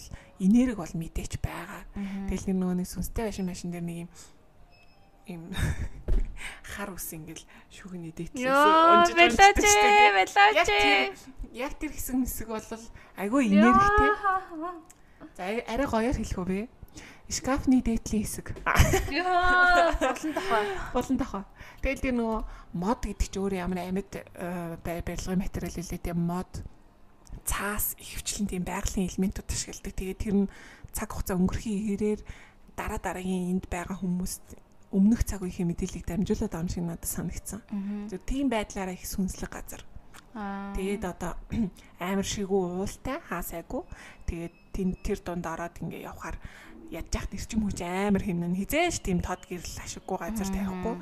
[0.41, 1.83] энерги бол мэдээч байгаа.
[2.31, 4.11] Тэгэл нөгөө нэг сүнстэй байшин машин дээр нэг юм
[5.29, 5.53] юм
[6.75, 9.15] хар ус ингээл шүгний дээдлээс унжиж
[10.65, 11.13] шүү дээ.
[11.59, 12.65] Яг тэр хэсэг мэсэг бол
[13.19, 14.11] айгүй энергитэй.
[15.37, 16.69] За арай гоёор хэлэх үү?
[17.29, 18.57] Шкафны дээдлийн хэсэг.
[18.65, 20.65] Болон тохой.
[20.97, 21.45] Болон тохой.
[21.85, 22.41] Тэгэл тэр нөгөө
[22.73, 24.13] мод гэдэг чинь өөрөө ямар амьд
[24.81, 26.53] барилгын материал хэлээ тийм мод
[27.45, 29.93] цаас ихвчлэн тийм байгалийн элементүүд ашигладаг.
[29.93, 30.53] Тэгээд тэр нь
[30.97, 32.21] цаг хугацаа өнгөрөхийн хэрээр
[32.77, 34.57] дараа дараагийн энд байгаа хүмүүст
[34.93, 37.61] өмнөх цаг үеийн мэдээллийг дамжуулаад ам шиг надад санагдсан.
[38.09, 39.83] Зөв тийм байдлаараа их сүнслэг газар.
[40.33, 41.37] Тэгээд одоо
[42.01, 43.83] амар шигүү уултай хаасайгүй.
[44.29, 46.37] Тэгээд тэн тэр дунд ороод ингээ явхаар
[46.89, 50.97] ядж яхад ирчим хүч амар хэмнэн хизээш тийм тод гэрэл ашиггүй газар тавихгүй.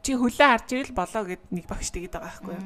[0.00, 2.64] Чи хөлөө харж ирэл болоо гэд нэг багш тэгээд байгаа байхгүй юу.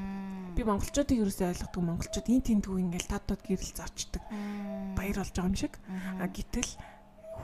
[0.54, 4.22] Би монголчуудыг ерөөсөй ойлгохгүй монголчууд ин тэнтгүү ингээл тод тод гэрэл зарчдаг.
[4.92, 5.74] Баяр болж байгаа юм шиг.
[6.20, 6.70] А гítэл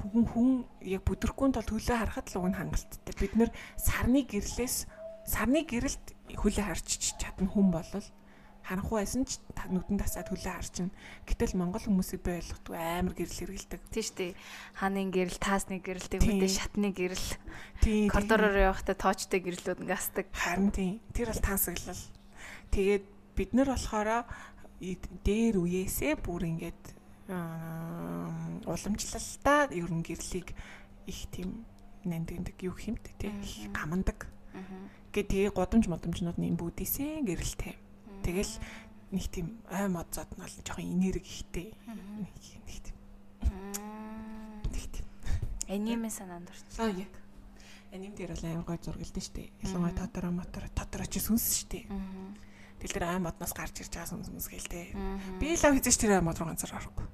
[0.01, 0.49] хүн хүн
[0.84, 3.14] яг бүдэрхүүн тул хөлөө харахад л уг нь хангалттай.
[3.16, 4.86] Бид нэр сарны гэрлээс
[5.26, 8.07] сарны гэрэлд хөлөө харч чадна хүн болол
[8.66, 9.38] харанхуй байсан ч
[9.70, 10.90] нүдэн тасаад хөлөө харчин.
[11.22, 13.80] Гэтэл монгол хүмүүсийг би ойлгохгүй амар гэрэл хэргэлдэг.
[13.94, 14.32] Шүү дээ.
[14.74, 17.28] Хааны гэрэл, таасны гэрэл, тэгвэл шатны гэрэл.
[17.78, 18.11] Тийм.
[18.11, 20.26] Коридороор явахдаа тоочтой гэрлүүд ингээ асдаг.
[20.34, 20.99] Харин тийм.
[21.14, 22.03] Тэр бол тансаглал.
[22.74, 23.05] Тэгээд
[23.38, 24.26] бид нар болохоор
[25.22, 26.82] дээр үеэсээ бүр ингээд
[27.28, 30.54] уламжлалтаа ер нь гэрлийг
[31.06, 31.64] их тийм
[32.04, 33.32] нандиндаг юу хэмтэй тий
[33.74, 34.26] гамандаг.
[35.12, 37.74] Гэ тэгээ годомж модомжнууд нь энэ бүдээсээ гэрэлтэй
[38.26, 38.58] Тэгэл
[39.14, 41.70] нэг тийм ой мод зод нь бол жоохон энерги ихтэй.
[41.86, 42.62] Нэг тийм.
[44.66, 45.06] Нэг тийм.
[45.70, 46.74] Аниме санаанд орчих.
[46.82, 47.14] Аа яг.
[47.94, 49.54] Аним дээр бол амар гой зургалдэн штэ.
[49.62, 51.86] Ялангуяа Тотoro мотор Тотoro чи сүнс штэ.
[52.80, 54.92] Тэгэл тэр ай модноос гарч ирж байгаа сүнс гэлтэй.
[55.40, 57.06] Би л хизээч тэр ай мод руу ганцаар орохгүй.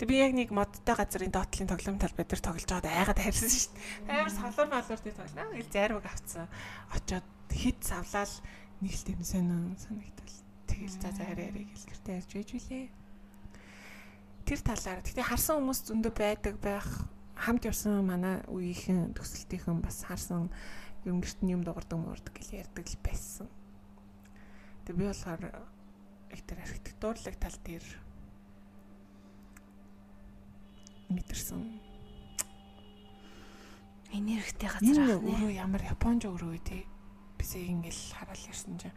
[0.00, 3.72] Тэг би яг нэг модтой газрын доотлын тоглоом талбай дээр тоглож байгаад айгаад харьсан шүү
[3.76, 4.16] дээ.
[4.24, 5.52] Амар малуур дээр тоглоно.
[5.56, 6.48] Гэл зарваг авцсан.
[6.88, 8.32] Очоод хит савлаад
[8.80, 10.36] нэг л тийм сонин санагдал.
[10.66, 12.86] Тэгэл за за хараа хараа гэл гэртээ ярьж байж үлээ.
[14.48, 16.88] Тэр талаар гэхдээ харсан хүмүүс зөндөө байдаг байх
[17.38, 20.50] хамт явсан манай үеийнхэн төсөлтийнхэн бас харсан
[21.06, 23.46] юм гэрт нь юм дуурдаг муурдаг гэл ярьдаг л байсан.
[24.86, 25.42] Тэг би болохоор
[26.32, 27.86] их тэр архитектурлаг тал дээр
[31.12, 31.60] мэдэрсэн
[34.12, 35.28] энергитэй газар ах нэ.
[35.28, 36.82] Өөрөө ямар Японч өөрөө тий
[37.38, 38.96] бисээ ингээл хараал ирсэн чинь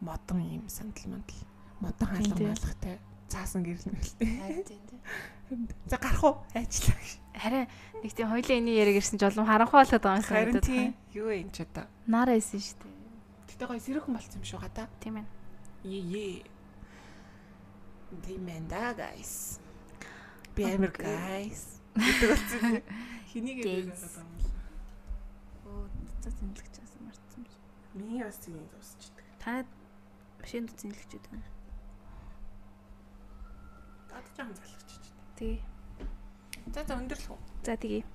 [0.00, 1.40] модон юм сандал мандал
[1.80, 2.96] модон хаалга маалгатай
[3.28, 4.64] цаасан гэрэл мэлтэй.
[5.86, 6.36] За гарах уу?
[6.54, 7.12] Ажиллаа гэж.
[7.34, 7.66] Харин
[8.02, 10.94] нэг тийм хоёлын эний яриг ирсэн ч олон харанхуй болоод байгаа юм санагдаад байна.
[11.14, 11.86] Юу энэ ч одоо?
[12.06, 12.99] Нараа исэн шүү дээ.
[13.60, 14.88] Гэтэ гоё сэрхэн болцсон юм шүү гадаа.
[15.04, 15.26] Тийм ээ.
[15.84, 16.48] Е е.
[18.24, 19.60] Тийм ээ да guys.
[20.56, 21.76] Би амир guys.
[21.92, 22.80] Гэдэг болсон.
[23.28, 24.48] Хэнийг яриад байгаа юм бэ?
[25.68, 25.84] Оо,
[26.24, 26.72] цаа зэмлэгч
[27.92, 29.28] Миний бас зэнийг дуусчихдээ.
[29.44, 29.68] Та
[30.40, 31.44] машин дүнлэгч үү?
[34.08, 35.12] Тад жоохон залхаж чихдээ.
[35.36, 35.56] Тий.
[36.72, 37.40] За за өндөрлөх үү?
[37.68, 38.08] За тэгье.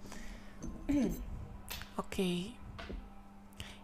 [2.02, 2.58] Окей.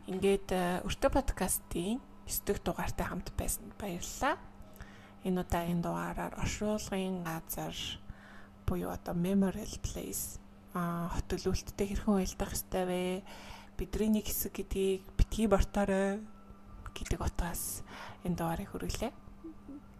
[0.09, 4.41] Ингээд э, өртөө подкастын 9 дэх дугаартай хамт байсанд баярлалаа.
[5.21, 7.75] Энэ удаагийн дугаараар оршуулгын газар
[8.65, 10.41] буюу одоо memorial place
[10.73, 13.01] а хотөлөлттэй хэрхэн уялдах ёстой вэ?
[13.77, 16.23] Бидний нэг хэсэг гэдгийг битгий борторой
[16.97, 17.85] гэдэг утгаас
[18.25, 19.13] энэ дугаарыг хөрвүүлээ.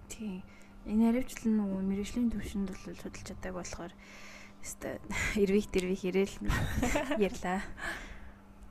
[0.10, 0.42] Тийм.
[0.90, 3.94] Энэ хариуцлал нөгөө мэрэгжлийн төвшөнд бол судалж чаддаг болохоор
[4.66, 4.98] өстой
[5.38, 6.36] эрвих дэрвих ирээл
[7.30, 7.62] ярьлаа.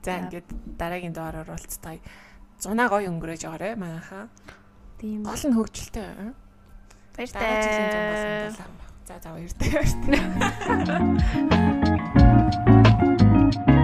[0.01, 0.47] За ингээд
[0.81, 2.01] дараагийн дугаараар уулзтаа.
[2.57, 4.29] Зунаа гоё өнгөрөөж байгаарэ манайхаа.
[4.97, 5.21] Тийм.
[5.21, 6.33] Гол нь хөгжилтэй.
[7.17, 8.49] Баяртай.
[9.05, 9.69] За за баяртай.